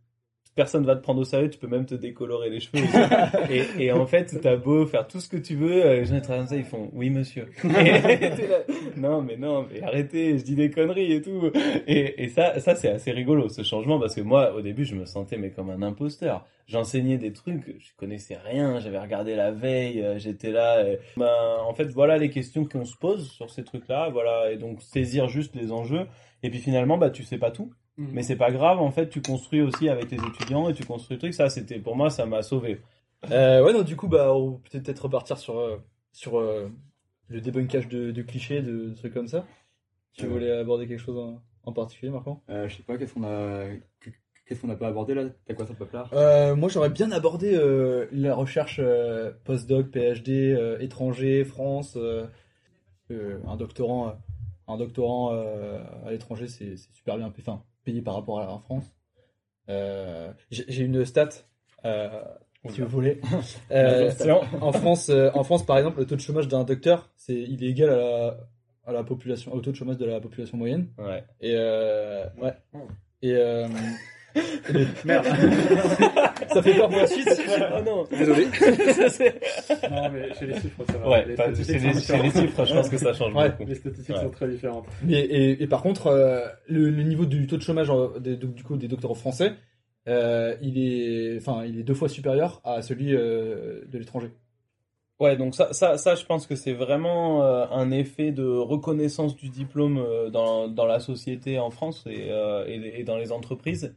personne 0.56 0.86
va 0.86 0.96
te 0.96 1.02
prendre 1.02 1.22
au 1.22 1.24
sérieux, 1.26 1.50
tu 1.50 1.58
peux 1.60 1.68
même 1.68 1.86
te 1.86 1.96
décolorer 1.96 2.50
les 2.50 2.60
cheveux. 2.60 2.84
et, 3.50 3.86
et 3.86 3.92
en 3.92 4.06
fait, 4.06 4.40
t'as 4.42 4.56
beau 4.56 4.86
faire 4.86 5.08
tout 5.08 5.20
ce 5.20 5.28
que 5.30 5.38
tu 5.38 5.56
veux, 5.56 5.86
euh, 5.86 5.96
les 6.00 6.06
gens 6.06 6.22
comme 6.22 6.48
ça, 6.48 6.56
ils 6.56 6.64
font 6.64 6.90
oui 6.94 7.10
monsieur. 7.10 7.48
Et 7.64 7.70
t'es 7.70 8.48
là, 8.48 8.60
non 8.98 9.22
mais 9.22 9.38
non, 9.38 9.66
mais 9.72 9.82
arrêtez, 9.82 10.38
je 10.38 10.44
dis 10.44 10.56
des 10.56 10.70
conneries 10.70 11.14
et 11.14 11.22
tout. 11.22 11.52
Et, 11.88 12.24
et 12.24 12.30
ça, 12.30 12.60
ça 12.60 12.76
c'est 12.76 12.90
assez 12.90 13.12
rigolo 13.12 13.50
ce 13.50 13.64
changement 13.64 14.00
parce 14.00 14.16
que 14.16 14.22
moi 14.22 14.54
au 14.54 14.62
début 14.62 14.86
je 14.86 14.96
me 14.96 15.06
sentais 15.06 15.38
mais 15.38 15.52
comme 15.52 15.70
un 15.70 15.82
imposteur. 15.82 16.46
J'enseignais 16.68 17.18
des 17.18 17.34
trucs, 17.34 17.76
je 17.78 17.90
connaissais 17.98 18.38
rien, 18.38 18.80
j'avais 18.80 19.00
regardé 19.00 19.36
la 19.36 19.52
veille, 19.52 20.02
euh, 20.02 20.18
j'étais 20.18 20.52
là. 20.52 20.78
euh, 20.78 20.96
ben, 21.18 21.30
en 21.68 21.74
fait 21.74 21.86
voilà 21.90 22.18
les 22.18 22.30
questions 22.30 22.64
qu'on 22.66 22.86
se 22.86 22.96
pose 22.96 23.30
sur 23.32 23.50
ces 23.50 23.64
trucs-là, 23.66 24.10
voilà 24.10 24.52
et 24.52 24.58
donc 24.58 24.82
saisir 24.82 25.28
juste 25.28 25.56
les 25.56 25.72
enjeux. 25.72 26.06
Et 26.42 26.50
puis 26.50 26.60
finalement 26.60 26.98
bah 26.98 27.10
tu 27.10 27.24
sais 27.24 27.38
pas 27.38 27.52
tout. 27.52 27.74
Mais 27.98 28.24
c'est 28.24 28.36
pas 28.36 28.52
grave, 28.52 28.80
en 28.80 28.92
fait, 28.92 29.10
tu 29.10 29.22
construis 29.22 29.62
aussi 29.62 29.88
avec 29.90 30.08
tes 30.08 30.16
étudiants 30.16 30.68
et 30.70 30.74
tu 30.74 30.84
construis 30.84 31.16
le 31.16 31.20
truc. 31.20 31.34
Ça, 31.34 31.50
c'était 31.50 31.80
pour 31.80 31.96
moi, 31.96 32.10
ça 32.10 32.26
m'a 32.26 32.42
sauvé. 32.42 32.82
Euh, 33.32 33.64
ouais, 33.64 33.72
non, 33.74 33.84
du 33.84 33.96
coup, 33.96 34.08
bah, 34.08 34.34
on 34.34 34.54
peut 34.54 34.80
peut-être 34.80 35.04
repartir 35.04 35.38
sur, 35.38 35.60
euh, 35.60 35.78
sur 36.12 36.40
euh, 36.40 36.70
le 37.30 37.40
débunkage 37.40 37.88
de, 37.88 38.12
de 38.12 38.22
clichés, 38.22 38.62
de, 38.62 38.90
de 38.90 38.94
trucs 38.96 39.14
comme 39.14 39.28
ça. 39.28 39.46
Tu 40.14 40.26
voulais 40.28 40.52
aborder 40.52 40.88
quelque 40.88 41.00
chose 41.00 41.18
en, 41.18 41.42
en 41.64 41.72
particulier, 41.74 42.12
Marco? 42.12 42.42
Euh, 42.50 42.68
je 42.68 42.76
sais 42.78 42.84
pas, 42.84 42.98
qu'est-ce 42.98 43.14
qu'on 43.14 43.24
a. 43.24 43.66
Qu'est-ce 44.46 44.60
qu'on 44.60 44.68
n'a 44.68 44.76
pas 44.76 44.90
abordé 44.90 45.14
là? 45.14 45.24
T'as 45.46 45.54
quoi 45.54 45.66
sur 45.66 45.74
le 45.74 45.80
paplard 45.80 46.10
Euh, 46.14 46.54
moi, 46.56 46.68
j'aurais 46.68 46.90
bien 46.90 47.12
abordé 47.12 47.56
euh, 47.56 48.08
la 48.12 48.36
recherche 48.36 48.80
euh, 48.84 49.32
postdoc, 49.46 49.90
PhD, 49.92 50.30
euh, 50.54 50.78
étranger, 50.80 51.46
France. 51.46 51.96
euh, 51.96 52.26
euh, 53.12 53.40
un 53.48 53.56
doctorant, 53.56 54.14
un 54.68 54.78
doctorant 54.78 55.32
euh, 55.34 55.82
à 56.06 56.12
l'étranger, 56.12 56.48
c'est 56.48 56.76
super 56.78 57.18
bien 57.18 57.32
enfin, 57.38 57.64
payé 57.84 58.02
par 58.02 58.16
rapport 58.16 58.40
à 58.40 58.46
la 58.46 58.58
France. 58.60 58.86
Euh, 59.70 60.32
J'ai 60.50 60.84
une 60.84 61.06
stat, 61.06 61.30
euh, 61.86 62.10
si 62.70 62.82
vous 62.82 62.88
voulez. 62.88 63.22
Euh, 63.72 64.12
en 64.62 64.72
France, 64.72 65.10
en 65.10 65.44
France, 65.44 65.66
par 65.66 65.78
exemple, 65.78 66.00
le 66.00 66.06
taux 66.06 66.16
de 66.16 66.22
chômage 66.22 66.48
d'un 66.48 66.64
docteur, 66.64 67.10
c'est 67.16 67.34
il 67.34 67.64
est 67.64 67.70
égal 67.70 67.90
à 67.90 67.98
la, 67.98 68.38
à 68.86 68.92
la 68.92 69.04
population, 69.04 69.54
au 69.54 69.62
taux 69.62 69.72
de 69.72 69.76
chômage 69.76 69.98
de 69.98 70.06
la 70.06 70.20
population 70.20 70.58
moyenne. 70.58 70.88
Ouais. 70.98 71.24
Et 71.42 71.56
ouais. 71.56 72.54
Et 73.22 73.34
merde. 75.06 75.26
Ça 76.54 76.62
fait 76.62 76.74
peur 76.76 76.90
pour 76.90 76.98
la 77.00 77.08
suite. 77.08 77.28
oh 77.78 77.82
non. 77.86 78.06
Désolé. 78.18 78.48
Non, 79.92 80.10
mais 80.12 80.34
chez 80.34 80.46
les 80.48 80.54
chiffres, 80.56 80.84
ça 80.88 80.98
va. 80.98 81.10
ouais, 81.10 81.26
les 81.26 81.36
chiffres, 81.36 82.66
je 82.66 82.74
pense 82.74 82.90
que 82.90 82.98
ça 82.98 83.14
change 83.14 83.34
Ouais. 83.34 83.50
beaucoup. 83.50 83.66
Les 83.70 83.76
statistiques 83.76 84.16
Ouais. 84.16 84.22
sont 84.22 84.30
très 84.30 84.48
différentes. 84.48 84.86
Mais 85.04 85.20
et, 85.20 85.64
et 85.64 85.68
par 85.68 85.82
contre, 85.82 86.08
euh, 86.08 86.46
le, 86.68 86.90
le 86.90 87.04
niveau 87.04 87.26
du 87.26 87.48
taux 87.48 87.58
de 87.58 87.62
chômage 87.62 87.90
euh, 87.90 88.20
des, 88.20 88.36
du 88.38 88.64
coup 88.64 88.76
des 88.78 88.88
docteurs 88.88 89.16
français, 89.18 89.54
euh, 90.08 90.56
il 90.62 90.78
est, 90.78 91.38
enfin, 91.38 91.64
il 91.66 91.80
est 91.80 91.84
deux 91.84 91.94
fois 91.94 92.10
supérieur 92.10 92.62
à 92.64 92.82
celui 92.82 93.16
euh, 93.16 93.82
de 93.88 93.98
l'étranger. 93.98 94.32
Ouais, 95.20 95.38
donc 95.38 95.56
ça, 95.56 95.72
ça, 95.74 95.98
ça, 95.98 96.16
je 96.16 96.26
pense 96.26 96.48
que 96.48 96.56
c'est 96.56 96.74
vraiment 96.74 97.44
euh, 97.46 97.66
un 97.72 97.92
effet 97.92 98.32
de 98.32 98.44
reconnaissance 98.46 99.36
du 99.36 99.50
diplôme 99.50 99.98
euh, 100.00 100.30
dans, 100.30 100.68
dans 100.68 100.86
la 100.86 101.00
société 101.00 101.60
en 101.60 101.70
France 101.70 102.04
et, 102.10 102.28
euh, 102.32 102.66
et, 102.68 103.00
et 103.00 103.04
dans 103.04 103.18
les 103.18 103.32
entreprises. 103.32 103.96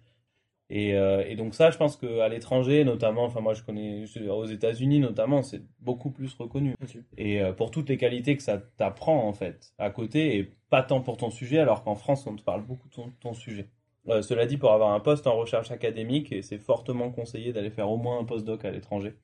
Et, 0.69 0.95
euh, 0.95 1.25
et 1.27 1.37
donc 1.37 1.55
ça, 1.55 1.71
je 1.71 1.77
pense 1.79 1.97
qu'à 1.97 2.29
l'étranger, 2.29 2.85
notamment, 2.85 3.25
enfin 3.25 3.41
moi 3.41 3.55
je 3.55 3.63
connais 3.63 4.05
aux 4.29 4.47
États-Unis 4.47 4.99
notamment, 4.99 5.43
c'est 5.43 5.63
beaucoup 5.81 6.11
plus 6.11 6.35
reconnu. 6.35 6.75
Et 7.17 7.41
euh, 7.41 7.53
pour 7.53 7.71
toutes 7.71 7.89
les 7.89 7.97
qualités 7.97 8.37
que 8.37 8.43
ça 8.43 8.59
t'apprend 8.59 9.29
en 9.29 9.33
fait 9.33 9.73
à 9.79 9.91
côté, 9.91 10.37
et 10.37 10.53
pas 10.69 10.83
tant 10.83 11.01
pour 11.01 11.17
ton 11.17 11.31
sujet, 11.31 11.61
alors 11.61 11.85
qu'en 11.85 11.95
France 11.95 12.27
on 12.27 12.35
te 12.35 12.43
parle 12.43 12.65
beaucoup 12.65 12.89
de 12.89 12.95
ton, 12.95 13.13
ton 13.21 13.33
sujet. 13.33 13.71
Euh, 14.09 14.23
cela 14.23 14.47
dit, 14.47 14.57
pour 14.57 14.73
avoir 14.73 14.93
un 14.93 15.01
poste 15.01 15.27
en 15.27 15.37
recherche 15.37 15.71
académique, 15.71 16.33
et 16.33 16.43
c'est 16.43 16.59
fortement 16.59 17.11
conseillé 17.11 17.53
d'aller 17.53 17.71
faire 17.71 17.91
au 17.91 17.97
moins 17.97 18.19
un 18.19 18.25
postdoc 18.25 18.65
à 18.65 18.71
l'étranger. 18.71 19.15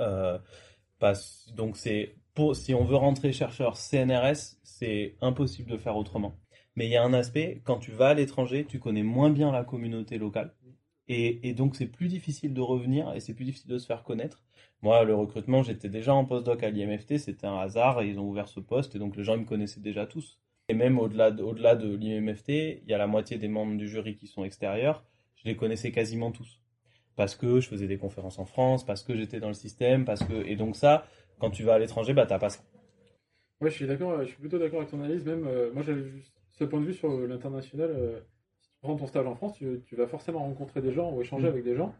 Euh, 0.00 0.38
donc 1.56 1.76
c'est 1.76 2.14
si 2.54 2.74
on 2.74 2.84
veut 2.84 2.96
rentrer 2.96 3.32
chercheur 3.32 3.76
CNRS, 3.76 4.58
c'est 4.62 5.16
impossible 5.20 5.70
de 5.70 5.76
faire 5.76 5.96
autrement. 5.96 6.34
Mais 6.76 6.86
il 6.86 6.90
y 6.90 6.96
a 6.96 7.02
un 7.02 7.12
aspect, 7.12 7.60
quand 7.64 7.78
tu 7.78 7.90
vas 7.90 8.08
à 8.08 8.14
l'étranger, 8.14 8.64
tu 8.64 8.78
connais 8.78 9.02
moins 9.02 9.30
bien 9.30 9.50
la 9.50 9.64
communauté 9.64 10.18
locale. 10.18 10.54
Et, 11.08 11.54
donc 11.54 11.74
c'est 11.74 11.86
plus 11.86 12.08
difficile 12.08 12.52
de 12.52 12.60
revenir 12.60 13.14
et 13.14 13.20
c'est 13.20 13.32
plus 13.32 13.46
difficile 13.46 13.70
de 13.70 13.78
se 13.78 13.86
faire 13.86 14.02
connaître. 14.02 14.42
Moi, 14.82 15.04
le 15.04 15.14
recrutement, 15.14 15.62
j'étais 15.62 15.88
déjà 15.88 16.14
en 16.14 16.26
postdoc 16.26 16.62
à 16.62 16.70
l'IMFT, 16.70 17.16
c'était 17.16 17.46
un 17.46 17.56
hasard 17.56 18.02
et 18.02 18.08
ils 18.08 18.20
ont 18.20 18.28
ouvert 18.28 18.48
ce 18.48 18.60
poste 18.60 18.94
et 18.94 18.98
donc 18.98 19.16
les 19.16 19.24
gens 19.24 19.34
ils 19.34 19.40
me 19.40 19.46
connaissaient 19.46 19.80
déjà 19.80 20.06
tous. 20.06 20.38
Et 20.68 20.74
même 20.74 20.98
au-delà 20.98 21.30
de, 21.30 21.42
de 21.42 21.96
l'IMFT, 21.96 22.50
il 22.50 22.88
y 22.88 22.92
a 22.92 22.98
la 22.98 23.06
moitié 23.06 23.38
des 23.38 23.48
membres 23.48 23.76
du 23.78 23.88
jury 23.88 24.16
qui 24.16 24.26
sont 24.26 24.44
extérieurs, 24.44 25.02
je 25.36 25.44
les 25.48 25.56
connaissais 25.56 25.92
quasiment 25.92 26.30
tous. 26.30 26.60
Parce 27.16 27.34
que 27.34 27.58
je 27.58 27.68
faisais 27.68 27.86
des 27.86 27.96
conférences 27.96 28.38
en 28.38 28.44
France, 28.44 28.84
parce 28.84 29.02
que 29.02 29.16
j'étais 29.16 29.40
dans 29.40 29.48
le 29.48 29.54
système, 29.54 30.04
parce 30.04 30.22
que... 30.22 30.46
Et 30.46 30.56
donc 30.56 30.76
ça, 30.76 31.06
quand 31.38 31.50
tu 31.50 31.62
vas 31.62 31.74
à 31.74 31.78
l'étranger, 31.78 32.12
bah 32.12 32.26
t'as 32.26 32.38
pas 32.38 32.50
ça. 32.50 32.60
Ouais, 33.60 33.70
je 33.70 33.74
suis 33.74 33.86
d'accord, 33.86 34.20
je 34.20 34.28
suis 34.28 34.36
plutôt 34.36 34.58
d'accord 34.58 34.80
avec 34.80 34.90
ton 34.90 35.00
analyse. 35.00 35.24
Même, 35.24 35.46
euh, 35.46 35.72
moi, 35.72 35.82
j'avais 35.82 36.04
juste 36.04 36.37
ce 36.58 36.64
point 36.64 36.80
de 36.80 36.86
vue 36.86 36.94
sur 36.94 37.08
l'international. 37.26 37.90
euh, 37.90 38.20
si 38.60 38.70
tu 38.70 38.78
prends 38.80 38.96
ton 38.96 39.06
stage 39.06 39.26
en 39.26 39.36
France, 39.36 39.54
tu, 39.54 39.80
tu 39.86 39.94
vas 39.94 40.08
forcément 40.08 40.40
rencontrer 40.40 40.82
des 40.82 40.92
gens 40.92 41.12
ou 41.12 41.20
échanger 41.22 41.46
Mm. 41.46 41.52
avec 41.52 41.64
des 41.64 41.76
gens. 41.76 41.94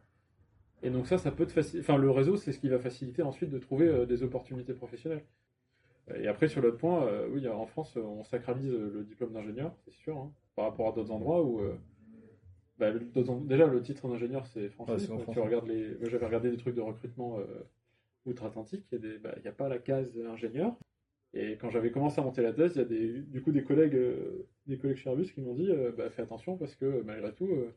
Et 0.82 0.90
donc 0.90 1.06
ça, 1.06 1.18
ça 1.18 1.30
peut 1.30 1.46
te 1.46 1.52
faciliter. 1.52 1.80
Enfin, 1.80 1.96
le 1.96 2.10
réseau, 2.10 2.36
c'est 2.36 2.52
ce 2.52 2.58
qui 2.58 2.68
va 2.68 2.78
faciliter 2.78 3.22
ensuite 3.22 3.50
de 3.50 3.58
trouver 3.58 3.88
euh, 3.88 4.06
des 4.06 4.22
opportunités 4.22 4.74
professionnelles. 4.74 5.24
Et 6.16 6.26
après, 6.26 6.48
sur 6.48 6.62
l'autre 6.62 6.78
point, 6.78 7.06
euh, 7.06 7.28
oui, 7.30 7.46
en 7.48 7.66
France, 7.66 7.96
on 7.96 8.24
sacralise 8.24 8.70
le 8.72 9.04
diplôme 9.04 9.32
d'ingénieur, 9.32 9.74
c'est 9.84 9.92
sûr, 9.92 10.16
hein, 10.16 10.32
par 10.56 10.64
rapport 10.64 10.88
à 10.88 10.92
d'autres 10.92 11.10
endroits 11.10 11.42
où. 11.44 11.60
bah, 12.78 12.92
déjà, 12.92 13.66
le 13.66 13.82
titre 13.82 14.08
d'ingénieur, 14.08 14.46
c'est 14.46 14.70
français. 14.70 15.06
Tu 15.32 15.40
regardes 15.40 15.66
les... 15.66 15.96
Moi, 15.98 16.08
j'avais 16.08 16.24
regardé 16.24 16.50
des 16.50 16.56
trucs 16.56 16.74
de 16.74 16.80
recrutement 16.80 17.38
outre-Atlantique, 18.24 18.86
il 18.92 19.20
n'y 19.42 19.48
a, 19.48 19.52
pas 19.52 19.68
la 19.68 19.78
case 19.78 20.18
ingénieur. 20.26 20.76
Et 21.34 21.56
quand 21.56 21.70
j'avais 21.70 21.90
commencé 21.90 22.20
à 22.20 22.24
monter 22.24 22.42
la 22.42 22.52
thèse, 22.52 22.72
il 22.74 22.78
y 22.78 22.80
a 22.80 22.84
des, 22.84 23.20
du 23.20 23.42
coup 23.42 23.52
des 23.52 23.62
collègues, 23.62 23.94
euh, 23.94 24.48
des 24.66 24.78
collègues 24.78 24.96
chez 24.96 25.10
Airbus 25.10 25.30
qui 25.32 25.42
m'ont 25.42 25.54
dit 25.54 25.70
euh, 25.70 25.92
bah, 25.96 26.08
fais 26.10 26.22
attention 26.22 26.56
parce 26.56 26.74
que 26.74 27.02
malgré 27.02 27.32
tout, 27.34 27.46
euh, 27.46 27.74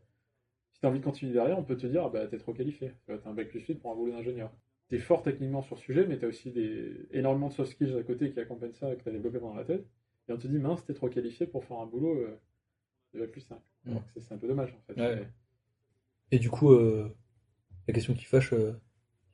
si 0.74 0.80
tu 0.80 0.86
as 0.86 0.90
envie 0.90 1.00
de 1.00 1.04
continuer 1.04 1.34
derrière, 1.34 1.60
on 1.60 1.64
peut 1.64 1.76
te 1.76 1.88
dire 1.88 2.10
bah, 2.10 2.28
t'es 2.28 2.38
trop 2.38 2.54
qualifié. 2.54 2.94
Tu 3.06 3.12
as 3.12 3.20
un 3.26 3.34
bac 3.34 3.50
plus 3.50 3.60
vite 3.60 3.82
pour 3.82 3.92
un 3.92 3.96
boulot 3.96 4.14
d'ingénieur. 4.14 4.52
T'es 4.88 5.00
fort 5.00 5.22
techniquement 5.22 5.62
sur 5.62 5.76
le 5.76 5.82
sujet, 5.82 6.06
mais 6.08 6.18
tu 6.18 6.26
as 6.26 6.28
aussi 6.30 6.52
des, 6.52 7.08
énormément 7.12 7.50
de 7.50 7.54
soft 7.54 7.72
skills 7.72 7.98
à 7.98 8.04
côté 8.04 8.32
qui 8.32 8.40
accompagnent 8.40 8.74
ça, 8.74 8.94
que 8.96 9.04
tu 9.04 9.10
as 9.10 9.12
développé 9.12 9.40
pendant 9.40 9.56
la 9.56 9.66
thèse. 9.66 9.86
Et 10.30 10.34
on 10.34 10.38
te 10.38 10.48
dit 10.48 10.58
mince, 10.60 10.86
t'es 10.86 10.94
trop 10.94 11.10
qualifié 11.10 11.46
pour 11.46 11.66
faire 11.66 11.80
un 11.80 11.86
boulot 11.86 12.26
de 13.14 13.20
bac 13.20 13.32
plus 13.32 13.42
5. 13.42 13.60
Mm. 13.86 13.98
c'est 14.18 14.34
un 14.34 14.38
peu 14.38 14.48
dommage 14.48 14.74
en 14.74 14.94
fait. 14.94 15.02
Ouais. 15.02 15.28
Et 16.32 16.40
du 16.40 16.50
coup, 16.50 16.74
la 16.74 17.94
question 17.94 18.14
qui 18.14 18.26
fâche, 18.26 18.54
il 18.54 18.76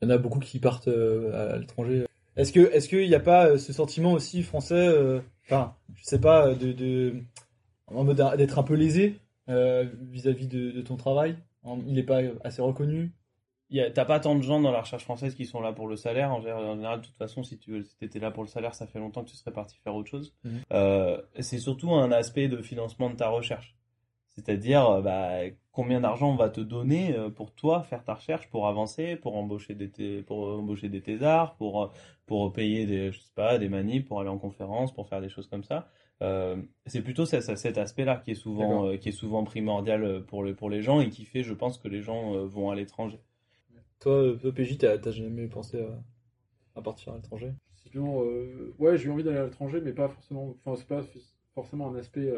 y 0.01 0.05
en 0.07 0.09
a 0.09 0.17
beaucoup 0.17 0.39
qui 0.39 0.59
partent 0.59 0.87
à 0.87 1.57
l'étranger 1.57 2.07
est-ce 2.37 2.53
que 2.53 2.71
est-ce 2.71 2.87
qu'il 2.87 3.07
n'y 3.07 3.15
a 3.15 3.19
pas 3.19 3.47
euh, 3.47 3.57
ce 3.57 3.73
sentiment 3.73 4.13
aussi 4.13 4.43
français, 4.43 4.75
euh, 4.75 5.19
enfin, 5.45 5.75
je 5.95 6.03
sais 6.03 6.21
pas, 6.21 6.53
de, 6.53 6.71
de 6.71 7.15
en 7.87 8.03
mode 8.03 8.23
d'être 8.37 8.59
un 8.59 8.63
peu 8.63 8.75
lésé 8.75 9.19
euh, 9.49 9.85
vis-à-vis 10.01 10.47
de, 10.47 10.81
ton 10.81 10.95
travail? 10.95 11.37
Il 11.85 11.93
n'est 11.93 12.03
pas 12.03 12.21
assez 12.43 12.61
reconnu? 12.61 13.11
T'as 13.93 14.05
pas 14.05 14.21
tant 14.21 14.35
de 14.35 14.41
gens 14.41 14.61
dans 14.61 14.71
la 14.71 14.79
recherche 14.79 15.03
française 15.03 15.35
qui 15.35 15.45
sont 15.45 15.59
là 15.59 15.73
pour 15.73 15.87
le 15.87 15.97
salaire. 15.97 16.31
En 16.31 16.39
général, 16.39 17.01
de 17.01 17.05
toute 17.05 17.17
façon, 17.17 17.43
si 17.43 17.57
tu 17.57 17.83
si 17.83 18.05
étais 18.05 18.19
là 18.19 18.31
pour 18.31 18.43
le 18.43 18.47
salaire, 18.47 18.73
ça 18.73 18.87
fait 18.87 18.99
longtemps 18.99 19.25
que 19.25 19.29
tu 19.29 19.35
serais 19.35 19.51
parti 19.51 19.77
faire 19.83 19.95
autre 19.95 20.09
chose. 20.09 20.33
Mhm. 20.45 20.61
c'est 21.39 21.59
surtout 21.59 21.91
un 21.93 22.11
aspect 22.11 22.47
de 22.47 22.61
financement 22.61 23.09
de 23.09 23.15
ta 23.15 23.27
recherche. 23.27 23.77
C'est-à-dire, 24.37 24.87
euh, 24.87 25.01
bah, 25.01 25.39
combien 25.77 26.01
d'argent 26.01 26.31
on 26.31 26.35
va 26.35 26.49
te 26.49 26.59
donner 26.59 27.15
euh, 27.15 27.29
pour 27.29 27.53
toi 27.53 27.83
faire 27.83 28.03
ta 28.03 28.15
recherche, 28.15 28.49
pour 28.49 28.67
avancer, 28.67 29.15
pour 29.15 29.37
embaucher 29.37 29.75
des, 29.75 30.23
pour 30.23 30.47
embaucher 30.47 30.89
des 30.89 31.01
thésards, 31.01 31.55
pour, 31.57 31.83
euh, 31.83 31.87
pour 32.25 32.51
payer 32.51 32.87
des, 32.87 33.11
je 33.11 33.19
sais 33.19 33.31
pas, 33.35 33.59
des 33.59 33.69
manips, 33.69 34.07
pour 34.07 34.19
aller 34.19 34.31
en 34.31 34.39
conférence, 34.39 34.91
pour 34.91 35.07
faire 35.07 35.21
des 35.21 35.29
choses 35.29 35.45
comme 35.45 35.63
ça. 35.63 35.87
c'est 36.87 37.03
plutôt 37.03 37.25
cet 37.25 37.77
aspect-là 37.77 38.15
qui 38.15 38.31
est 38.31 38.41
souvent, 38.45 38.97
qui 38.97 39.09
est 39.09 39.19
souvent 39.23 39.43
primordial 39.43 40.25
pour, 40.25 40.41
le, 40.41 40.55
pour 40.55 40.71
les 40.71 40.81
gens 40.81 40.99
et 40.99 41.09
qui 41.09 41.25
fait, 41.25 41.43
je 41.43 41.53
pense, 41.53 41.77
que 41.77 41.87
les 41.87 42.01
gens 42.01 42.43
vont 42.47 42.71
à 42.71 42.75
l'étranger. 42.75 43.19
Toi, 43.99 44.33
PJ, 44.55 44.79
t'as 44.79 45.11
jamais 45.11 45.45
pensé 45.45 45.85
à, 46.75 46.81
partir 46.81 47.13
à 47.13 47.17
l'étranger? 47.17 47.53
Sinon, 47.75 48.25
ouais, 48.79 48.97
j'ai 48.97 49.09
eu 49.09 49.11
envie 49.11 49.23
d'aller 49.23 49.37
à 49.37 49.45
l'étranger, 49.45 49.79
mais 49.79 49.93
pas 49.93 50.09
forcément, 50.09 50.55
enfin, 50.65 50.75
c'est 50.75 50.87
pas 50.87 51.03
forcément 51.53 51.87
un 51.91 51.95
aspect 51.97 52.33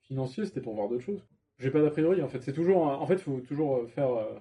financier, 0.00 0.46
c'était 0.46 0.62
pour 0.62 0.74
voir 0.74 0.88
d'autres 0.88 1.04
choses. 1.04 1.22
J'ai 1.58 1.70
pas 1.70 1.80
d'a 1.80 1.90
priori, 1.90 2.22
en 2.22 2.28
fait. 2.28 2.40
C'est 2.42 2.52
toujours, 2.52 2.82
en 2.82 3.06
fait, 3.06 3.18
faut 3.18 3.40
toujours 3.40 3.78
euh, 3.78 3.86
faire, 3.86 4.10
euh, 4.10 4.38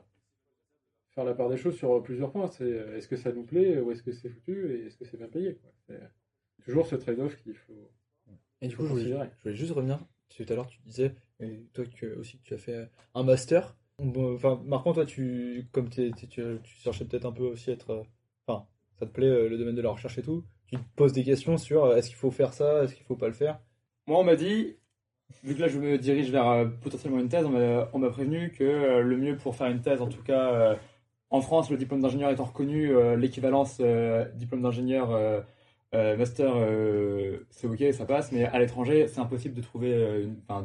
faire 1.13 1.23
la 1.23 1.33
part 1.33 1.49
des 1.49 1.57
choses 1.57 1.75
sur 1.75 2.01
plusieurs 2.03 2.31
points. 2.31 2.47
C'est 2.47 2.63
euh, 2.63 2.97
est-ce 2.97 3.07
que 3.07 3.15
ça 3.15 3.31
nous 3.31 3.43
plaît, 3.43 3.79
ou 3.79 3.91
est-ce 3.91 4.03
que 4.03 4.11
c'est 4.11 4.29
foutu, 4.29 4.73
et 4.73 4.87
est-ce 4.87 4.97
que 4.97 5.05
c'est 5.05 5.17
bien 5.17 5.27
payé. 5.27 5.57
C'est 5.87 6.65
toujours 6.65 6.87
ce 6.87 6.95
trade-off 6.95 7.35
qu'il 7.37 7.55
faut. 7.55 7.91
Et 8.61 8.67
du 8.67 8.75
coup, 8.75 8.85
je 8.85 8.93
voulais, 8.93 9.29
juste 9.55 9.71
revenir. 9.71 9.99
Tout 10.35 10.43
à 10.49 10.55
l'heure, 10.55 10.67
tu 10.67 10.79
disais, 10.81 11.15
et 11.39 11.61
toi 11.73 11.85
que, 11.85 12.17
aussi, 12.17 12.39
tu 12.43 12.53
as 12.55 12.57
fait 12.57 12.89
un 13.13 13.23
master. 13.23 13.77
enfin, 13.99 14.61
Marquant, 14.65 14.93
toi, 14.93 15.05
tu, 15.05 15.67
comme 15.71 15.89
tu, 15.89 16.11
tu 16.11 16.41
cherchais 16.65 17.05
peut-être 17.05 17.25
un 17.25 17.31
peu 17.31 17.43
aussi 17.43 17.71
être. 17.71 18.05
Enfin, 18.47 18.67
ça 18.99 19.05
te 19.05 19.11
plaît 19.11 19.47
le 19.47 19.57
domaine 19.57 19.75
de 19.75 19.81
la 19.81 19.91
recherche 19.91 20.17
et 20.17 20.23
tout. 20.23 20.43
Tu 20.67 20.77
te 20.77 20.83
poses 20.95 21.13
des 21.13 21.23
questions 21.23 21.57
sur 21.57 21.95
est-ce 21.95 22.07
qu'il 22.09 22.17
faut 22.17 22.31
faire 22.31 22.53
ça, 22.53 22.83
est-ce 22.83 22.95
qu'il 22.95 23.05
faut 23.05 23.15
pas 23.15 23.27
le 23.27 23.33
faire? 23.33 23.61
Moi, 24.07 24.19
on 24.19 24.23
m'a 24.23 24.35
dit, 24.35 24.75
vu 25.45 25.55
que 25.55 25.61
là 25.61 25.67
je 25.67 25.79
me 25.79 25.97
dirige 25.97 26.31
vers 26.31 26.49
euh, 26.49 26.65
potentiellement 26.65 27.19
une 27.19 27.29
thèse, 27.29 27.45
on 27.45 27.99
m'a 27.99 28.09
prévenu 28.09 28.51
que 28.51 28.63
euh, 28.63 29.01
le 29.01 29.17
mieux 29.17 29.37
pour 29.37 29.55
faire 29.55 29.67
une 29.67 29.81
thèse, 29.81 30.01
en 30.01 30.07
tout 30.07 30.23
cas 30.23 30.53
euh, 30.53 30.75
en 31.29 31.41
France, 31.41 31.69
le 31.69 31.77
diplôme 31.77 32.01
d'ingénieur 32.01 32.31
étant 32.31 32.45
reconnu, 32.45 32.93
l'équivalence 33.17 33.81
diplôme 34.35 34.61
d'ingénieur 34.61 35.43
master, 35.91 36.53
c'est 37.49 37.67
ok, 37.67 37.83
ça 37.93 38.05
passe, 38.05 38.31
mais 38.31 38.45
à 38.45 38.59
l'étranger, 38.59 39.07
c'est 39.07 39.19
impossible 39.19 39.55
de 39.55 39.61
trouver, 39.61 40.29
enfin, 40.47 40.63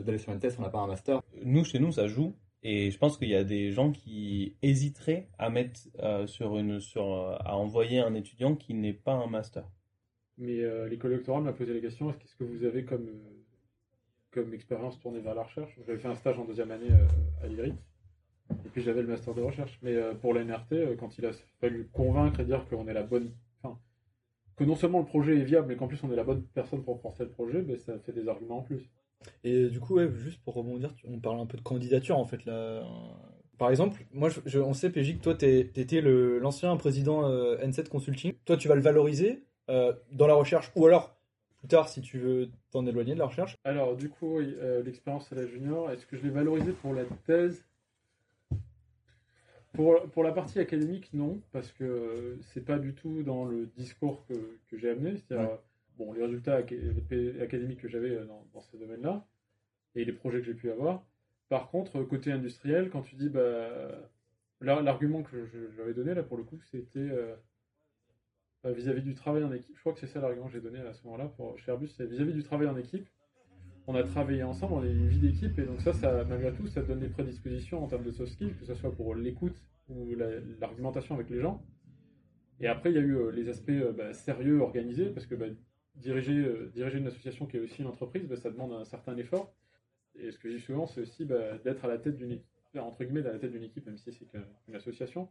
d'aller 0.00 0.18
sur 0.18 0.32
une 0.32 0.40
thèse, 0.40 0.56
on 0.58 0.62
n'a 0.62 0.68
pas 0.68 0.80
un 0.80 0.88
master. 0.88 1.22
Nous, 1.44 1.64
chez 1.64 1.78
nous, 1.78 1.92
ça 1.92 2.06
joue. 2.06 2.34
Et 2.64 2.90
je 2.90 2.98
pense 2.98 3.16
qu'il 3.16 3.28
y 3.28 3.36
a 3.36 3.44
des 3.44 3.70
gens 3.70 3.92
qui 3.92 4.56
hésiteraient 4.62 5.28
à 5.38 5.48
mettre 5.48 5.80
sur 6.26 6.58
une, 6.58 6.80
sur, 6.80 7.38
à 7.40 7.56
envoyer 7.56 8.00
un 8.00 8.14
étudiant 8.14 8.56
qui 8.56 8.74
n'est 8.74 8.92
pas 8.92 9.14
un 9.14 9.28
master. 9.28 9.64
Mais 10.36 10.60
l'école 10.90 11.12
doctorale 11.12 11.44
m'a 11.44 11.52
posé 11.52 11.72
la 11.72 11.80
question 11.80 12.12
qu'est-ce 12.12 12.34
que 12.34 12.44
vous 12.44 12.64
avez 12.64 12.84
comme 12.84 13.08
comme 14.34 14.52
expérience 14.52 14.98
tournée 15.00 15.20
vers 15.20 15.34
la 15.34 15.44
recherche. 15.44 15.70
J'avais 15.86 15.98
fait 15.98 16.08
un 16.08 16.16
stage 16.16 16.38
en 16.38 16.44
deuxième 16.44 16.70
année 16.72 16.90
euh, 16.90 17.44
à 17.44 17.46
l'IRIT. 17.46 17.74
Et 18.50 18.68
puis 18.68 18.82
j'avais 18.82 19.00
le 19.00 19.08
master 19.08 19.32
de 19.34 19.40
recherche. 19.40 19.78
Mais 19.82 19.94
euh, 19.94 20.12
pour 20.14 20.34
l'NRT, 20.34 20.72
euh, 20.72 20.96
quand 20.98 21.16
il 21.16 21.24
a 21.24 21.30
fallu 21.60 21.88
convaincre 21.92 22.40
et 22.40 22.44
dire 22.44 22.66
qu'on 22.68 22.86
est 22.88 22.92
la 22.92 23.04
bonne. 23.04 23.32
Que 24.56 24.62
non 24.62 24.76
seulement 24.76 25.00
le 25.00 25.04
projet 25.04 25.36
est 25.36 25.42
viable, 25.42 25.66
mais 25.66 25.74
qu'en 25.74 25.88
plus 25.88 26.00
on 26.04 26.12
est 26.12 26.16
la 26.16 26.22
bonne 26.22 26.44
personne 26.54 26.84
pour 26.84 27.00
penser 27.00 27.24
le 27.24 27.30
projet, 27.30 27.60
ben, 27.60 27.76
ça 27.76 27.98
fait 27.98 28.12
des 28.12 28.28
arguments 28.28 28.58
en 28.58 28.62
plus. 28.62 28.88
Et 29.42 29.68
du 29.68 29.80
coup, 29.80 29.98
juste 30.14 30.40
pour 30.44 30.54
rebondir, 30.54 30.94
on 31.08 31.18
parle 31.18 31.40
un 31.40 31.46
peu 31.46 31.56
de 31.56 31.62
candidature 31.62 32.16
en 32.16 32.24
fait 32.24 32.44
là. 32.44 32.84
Par 33.58 33.70
exemple, 33.70 34.04
moi, 34.12 34.30
on 34.54 34.72
sait, 34.72 34.90
PJ, 34.90 35.16
que 35.16 35.22
toi, 35.22 35.34
tu 35.34 35.46
étais 35.46 36.00
l'ancien 36.02 36.76
président 36.76 37.28
N7 37.56 37.88
Consulting. 37.88 38.34
Toi, 38.44 38.56
tu 38.56 38.68
vas 38.68 38.76
le 38.76 38.80
valoriser 38.80 39.42
dans 39.66 40.26
la 40.28 40.34
recherche, 40.34 40.70
ou 40.76 40.86
alors 40.86 41.16
plus 41.64 41.68
tard 41.68 41.88
si 41.88 42.02
tu 42.02 42.18
veux 42.18 42.50
t'en 42.72 42.84
éloigner 42.84 43.14
de 43.14 43.18
la 43.18 43.24
recherche 43.24 43.56
Alors, 43.64 43.96
du 43.96 44.10
coup, 44.10 44.38
euh, 44.38 44.82
l'expérience 44.82 45.32
à 45.32 45.36
la 45.36 45.46
junior, 45.46 45.90
est-ce 45.90 46.04
que 46.04 46.14
je 46.14 46.22
l'ai 46.22 46.28
valorisé 46.28 46.72
pour 46.72 46.92
la 46.92 47.04
thèse? 47.24 47.64
Pour, 49.72 50.02
pour, 50.10 50.22
la 50.22 50.32
partie 50.32 50.58
académique, 50.58 51.08
non, 51.14 51.40
parce 51.52 51.72
que 51.72 52.38
c'est 52.52 52.66
pas 52.66 52.78
du 52.78 52.92
tout 52.94 53.22
dans 53.22 53.46
le 53.46 53.64
discours 53.78 54.26
que, 54.26 54.34
que 54.68 54.76
j'ai 54.76 54.90
amené. 54.90 55.16
C'est-à-dire, 55.16 55.58
bon, 55.96 56.12
les 56.12 56.22
résultats 56.22 56.56
académiques 56.56 57.80
que 57.80 57.88
j'avais 57.88 58.10
euh, 58.10 58.26
dans, 58.26 58.44
dans, 58.52 58.60
ces 58.60 58.76
domaines-là 58.76 59.26
et 59.94 60.04
les 60.04 60.12
projets 60.12 60.40
que 60.40 60.44
j'ai 60.44 60.54
pu 60.54 60.70
avoir. 60.70 61.02
Par 61.48 61.70
contre, 61.70 62.02
côté 62.02 62.30
industriel, 62.30 62.90
quand 62.90 63.00
tu 63.00 63.16
dis, 63.16 63.30
bah, 63.30 63.70
l'argument 64.60 65.22
que 65.22 65.46
j'avais 65.78 65.94
donné 65.94 66.12
là 66.12 66.22
pour 66.22 66.36
le 66.36 66.44
coup, 66.44 66.60
c'était 66.70 66.98
euh, 66.98 67.34
euh, 68.64 68.72
vis-à-vis 68.72 69.02
du 69.02 69.14
travail 69.14 69.44
en 69.44 69.52
équipe. 69.52 69.74
Je 69.74 69.80
crois 69.80 69.92
que 69.92 70.00
c'est 70.00 70.06
ça 70.06 70.20
l'argument 70.20 70.46
que 70.46 70.52
j'ai 70.52 70.60
donné 70.60 70.80
à 70.80 70.92
ce 70.92 71.04
moment-là 71.04 71.28
pour 71.28 71.58
chez 71.58 71.70
Airbus, 71.70 71.88
c'est 71.88 72.06
vis-à-vis 72.06 72.32
du 72.32 72.42
travail 72.42 72.68
en 72.68 72.76
équipe. 72.76 73.06
On 73.86 73.94
a 73.94 74.02
travaillé 74.02 74.42
ensemble, 74.42 74.74
on 74.74 74.82
a 74.82 74.86
une 74.86 75.08
vie 75.08 75.18
d'équipe, 75.18 75.58
et 75.58 75.64
donc 75.64 75.80
ça, 75.82 75.92
malgré 76.24 76.52
tout, 76.54 76.66
ça 76.66 76.80
donne 76.80 77.00
des 77.00 77.08
prédispositions 77.08 77.84
en 77.84 77.86
termes 77.86 78.04
de 78.04 78.10
soft 78.10 78.32
skills, 78.32 78.54
que 78.54 78.64
ce 78.64 78.74
soit 78.74 78.90
pour 78.90 79.14
l'écoute 79.14 79.56
ou 79.90 80.14
l'argumentation 80.58 81.14
avec 81.14 81.28
les 81.28 81.40
gens. 81.40 81.62
Et 82.60 82.66
après, 82.66 82.90
il 82.90 82.94
y 82.94 82.98
a 82.98 83.02
eu 83.02 83.16
euh, 83.16 83.30
les 83.30 83.50
aspects 83.50 83.68
euh, 83.68 83.92
bah, 83.92 84.14
sérieux, 84.14 84.60
organisés, 84.60 85.10
parce 85.10 85.26
que 85.26 85.34
bah, 85.34 85.46
diriger, 85.96 86.50
diriger 86.72 86.98
une 86.98 87.06
association 87.08 87.46
qui 87.46 87.58
est 87.58 87.60
aussi 87.60 87.82
une 87.82 87.88
entreprise, 87.88 88.26
bah, 88.26 88.36
ça 88.36 88.50
demande 88.50 88.72
un 88.72 88.84
certain 88.84 89.16
effort. 89.18 89.54
Et 90.14 90.30
ce 90.30 90.38
que 90.38 90.48
je 90.48 90.56
dis 90.56 90.62
souvent, 90.62 90.86
c'est 90.86 91.02
aussi 91.02 91.26
d'être 91.26 91.84
à 91.84 91.88
la 91.88 91.98
tête 91.98 92.16
d'une 92.16 92.32
équipe, 92.32 92.46
entre 92.78 93.04
guillemets, 93.04 93.26
à 93.26 93.32
la 93.32 93.38
tête 93.38 93.52
d'une 93.52 93.64
équipe, 93.64 93.84
même 93.84 93.98
si 93.98 94.12
c'est 94.12 94.24
qu'une 94.26 94.74
association. 94.74 95.28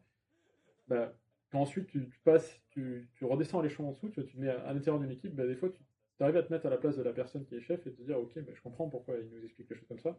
Ensuite, 1.57 1.87
tu, 1.87 2.09
passes 2.23 2.61
tu, 2.69 3.07
redescends 3.21 3.59
à 3.59 3.63
l'échelon 3.63 3.89
en 3.89 3.91
dessous, 3.91 4.09
tu, 4.09 4.25
te 4.25 4.37
mets 4.37 4.49
à, 4.49 4.73
l'intérieur 4.73 4.99
d'une 4.99 5.11
équipe, 5.11 5.35
bah, 5.35 5.45
des 5.45 5.55
fois, 5.55 5.69
tu 5.69 6.23
arrives 6.23 6.37
à 6.37 6.43
te 6.43 6.51
mettre 6.51 6.65
à 6.65 6.69
la 6.69 6.77
place 6.77 6.97
de 6.97 7.03
la 7.03 7.13
personne 7.13 7.45
qui 7.45 7.55
est 7.55 7.61
chef 7.61 7.85
et 7.87 7.93
te 7.93 8.01
dire, 8.01 8.17
ok, 8.19 8.33
bah, 8.39 8.51
je 8.53 8.61
comprends 8.61 8.89
pourquoi 8.89 9.15
il 9.17 9.29
nous 9.29 9.43
explique 9.43 9.69
les 9.69 9.75
choses 9.75 9.87
comme 9.87 9.99
ça. 9.99 10.17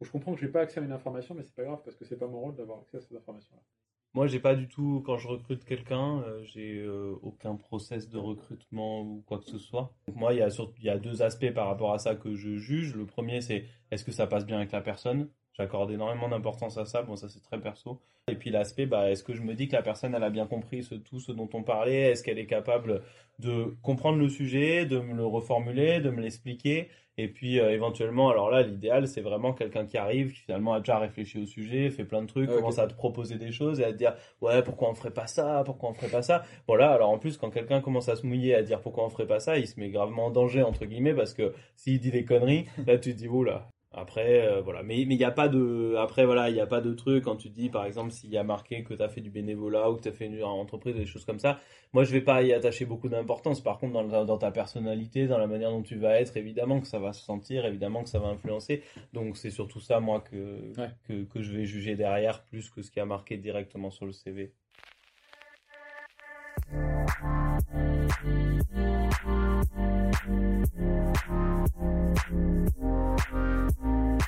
Ou 0.00 0.04
je 0.04 0.10
comprends 0.10 0.34
que 0.34 0.40
j'ai 0.40 0.48
pas 0.48 0.60
accès 0.60 0.80
à 0.80 0.82
une 0.82 0.92
information, 0.92 1.34
mais 1.34 1.42
c'est 1.42 1.54
pas 1.54 1.64
grave 1.64 1.80
parce 1.84 1.96
que 1.96 2.04
c'est 2.04 2.18
pas 2.18 2.26
mon 2.26 2.40
rôle 2.40 2.56
d'avoir 2.56 2.80
accès 2.80 2.96
à 2.98 3.00
ces 3.00 3.16
informations-là. 3.16 3.62
Moi, 4.14 4.28
j'ai 4.28 4.38
pas 4.38 4.54
du 4.54 4.68
tout, 4.68 5.02
quand 5.04 5.16
je 5.16 5.26
recrute 5.26 5.64
quelqu'un, 5.64 6.20
euh, 6.22 6.44
j'ai 6.44 6.78
euh, 6.78 7.16
aucun 7.22 7.56
process 7.56 8.08
de 8.08 8.16
recrutement 8.16 9.02
ou 9.02 9.24
quoi 9.26 9.38
que 9.38 9.46
ce 9.46 9.58
soit. 9.58 9.92
Donc 10.06 10.16
moi, 10.16 10.32
il 10.32 10.38
y, 10.38 10.46
il 10.78 10.84
y 10.84 10.88
a 10.88 10.98
deux 10.98 11.22
aspects 11.22 11.52
par 11.52 11.66
rapport 11.66 11.92
à 11.92 11.98
ça 11.98 12.14
que 12.14 12.34
je 12.34 12.56
juge. 12.56 12.94
Le 12.94 13.06
premier, 13.06 13.40
c'est 13.40 13.66
est-ce 13.90 14.04
que 14.04 14.12
ça 14.12 14.28
passe 14.28 14.46
bien 14.46 14.58
avec 14.58 14.70
la 14.70 14.82
personne? 14.82 15.28
J'accorde 15.56 15.90
énormément 15.92 16.28
d'importance 16.28 16.78
à 16.78 16.84
ça. 16.84 17.02
Bon, 17.02 17.16
ça 17.16 17.28
c'est 17.28 17.42
très 17.42 17.60
perso. 17.60 18.00
Et 18.28 18.34
puis 18.34 18.50
l'aspect, 18.50 18.86
bah, 18.86 19.10
est-ce 19.10 19.22
que 19.22 19.34
je 19.34 19.42
me 19.42 19.54
dis 19.54 19.68
que 19.68 19.76
la 19.76 19.82
personne, 19.82 20.14
elle 20.14 20.24
a 20.24 20.30
bien 20.30 20.46
compris 20.46 20.82
ce, 20.82 20.94
tout 20.94 21.20
ce 21.20 21.30
dont 21.30 21.48
on 21.52 21.62
parlait? 21.62 22.10
Est-ce 22.10 22.24
qu'elle 22.24 22.38
est 22.38 22.46
capable 22.46 23.02
de 23.38 23.76
comprendre 23.82 24.18
le 24.18 24.28
sujet, 24.28 24.86
de 24.86 24.98
me 24.98 25.14
le 25.14 25.24
reformuler, 25.24 26.00
de 26.00 26.10
me 26.10 26.22
l'expliquer? 26.22 26.88
Et 27.16 27.28
puis 27.28 27.60
euh, 27.60 27.70
éventuellement, 27.70 28.30
alors 28.30 28.50
là, 28.50 28.62
l'idéal, 28.62 29.06
c'est 29.06 29.20
vraiment 29.20 29.52
quelqu'un 29.52 29.86
qui 29.86 29.96
arrive, 29.96 30.32
qui 30.32 30.40
finalement 30.40 30.74
a 30.74 30.80
déjà 30.80 30.98
réfléchi 30.98 31.40
au 31.40 31.46
sujet, 31.46 31.90
fait 31.90 32.04
plein 32.04 32.22
de 32.22 32.26
trucs, 32.26 32.50
commence 32.50 32.80
à 32.80 32.88
te 32.88 32.94
proposer 32.94 33.36
des 33.36 33.52
choses 33.52 33.78
et 33.78 33.84
à 33.84 33.92
te 33.92 33.96
dire, 33.98 34.14
ouais, 34.40 34.62
pourquoi 34.64 34.90
on 34.90 34.94
ferait 34.94 35.12
pas 35.12 35.28
ça? 35.28 35.62
Pourquoi 35.64 35.90
on 35.90 35.94
ferait 35.94 36.10
pas 36.10 36.22
ça? 36.22 36.44
Voilà, 36.66 36.90
alors 36.90 37.10
en 37.10 37.18
plus, 37.18 37.36
quand 37.36 37.50
quelqu'un 37.50 37.80
commence 37.80 38.08
à 38.08 38.16
se 38.16 38.26
mouiller, 38.26 38.56
à 38.56 38.62
dire 38.62 38.80
pourquoi 38.80 39.04
on 39.04 39.10
ferait 39.10 39.28
pas 39.28 39.38
ça, 39.38 39.58
il 39.58 39.68
se 39.68 39.78
met 39.78 39.90
gravement 39.90 40.26
en 40.26 40.30
danger, 40.30 40.62
entre 40.62 40.86
guillemets, 40.86 41.14
parce 41.14 41.34
que 41.34 41.54
s'il 41.76 42.00
dit 42.00 42.10
des 42.10 42.24
conneries, 42.24 42.66
là, 42.86 42.98
tu 42.98 43.12
te 43.12 43.18
dis, 43.18 43.28
oula, 43.28 43.68
après, 43.96 44.46
euh, 44.46 44.60
voilà. 44.60 44.82
Mais 44.82 45.00
il 45.00 45.08
mais 45.08 45.16
n'y 45.16 45.24
a 45.24 45.30
pas 45.30 45.48
de. 45.48 45.94
Après, 45.98 46.24
voilà, 46.24 46.50
il 46.50 46.54
n'y 46.54 46.60
a 46.60 46.66
pas 46.66 46.80
de 46.80 46.92
truc 46.94 47.24
quand 47.24 47.36
tu 47.36 47.48
dis, 47.48 47.68
par 47.68 47.84
exemple, 47.84 48.10
s'il 48.10 48.30
y 48.30 48.36
a 48.36 48.42
marqué 48.42 48.82
que 48.82 48.94
tu 48.94 49.02
as 49.02 49.08
fait 49.08 49.20
du 49.20 49.30
bénévolat 49.30 49.90
ou 49.90 49.96
que 49.96 50.02
tu 50.02 50.08
as 50.08 50.12
fait 50.12 50.26
une, 50.26 50.42
entreprise, 50.42 50.96
des 50.96 51.06
choses 51.06 51.24
comme 51.24 51.38
ça. 51.38 51.60
Moi, 51.92 52.02
je 52.02 52.12
vais 52.12 52.20
pas 52.20 52.42
y 52.42 52.52
attacher 52.52 52.86
beaucoup 52.86 53.08
d'importance. 53.08 53.60
Par 53.60 53.78
contre, 53.78 53.92
dans, 53.92 54.24
dans, 54.24 54.38
ta 54.38 54.50
personnalité, 54.50 55.26
dans 55.28 55.38
la 55.38 55.46
manière 55.46 55.70
dont 55.70 55.82
tu 55.82 55.96
vas 55.96 56.20
être, 56.20 56.36
évidemment 56.36 56.80
que 56.80 56.88
ça 56.88 56.98
va 56.98 57.12
se 57.12 57.24
sentir, 57.24 57.64
évidemment 57.66 58.02
que 58.02 58.08
ça 58.08 58.18
va 58.18 58.28
influencer. 58.28 58.82
Donc, 59.12 59.36
c'est 59.36 59.50
surtout 59.50 59.80
ça, 59.80 60.00
moi, 60.00 60.20
que, 60.20 60.72
que, 61.06 61.24
que 61.24 61.42
je 61.42 61.52
vais 61.56 61.64
juger 61.64 61.94
derrière 61.94 62.42
plus 62.44 62.70
que 62.70 62.82
ce 62.82 62.90
qui 62.90 62.98
a 62.98 63.06
marqué 63.06 63.36
directement 63.36 63.90
sur 63.90 64.06
le 64.06 64.12
CV. 64.12 64.52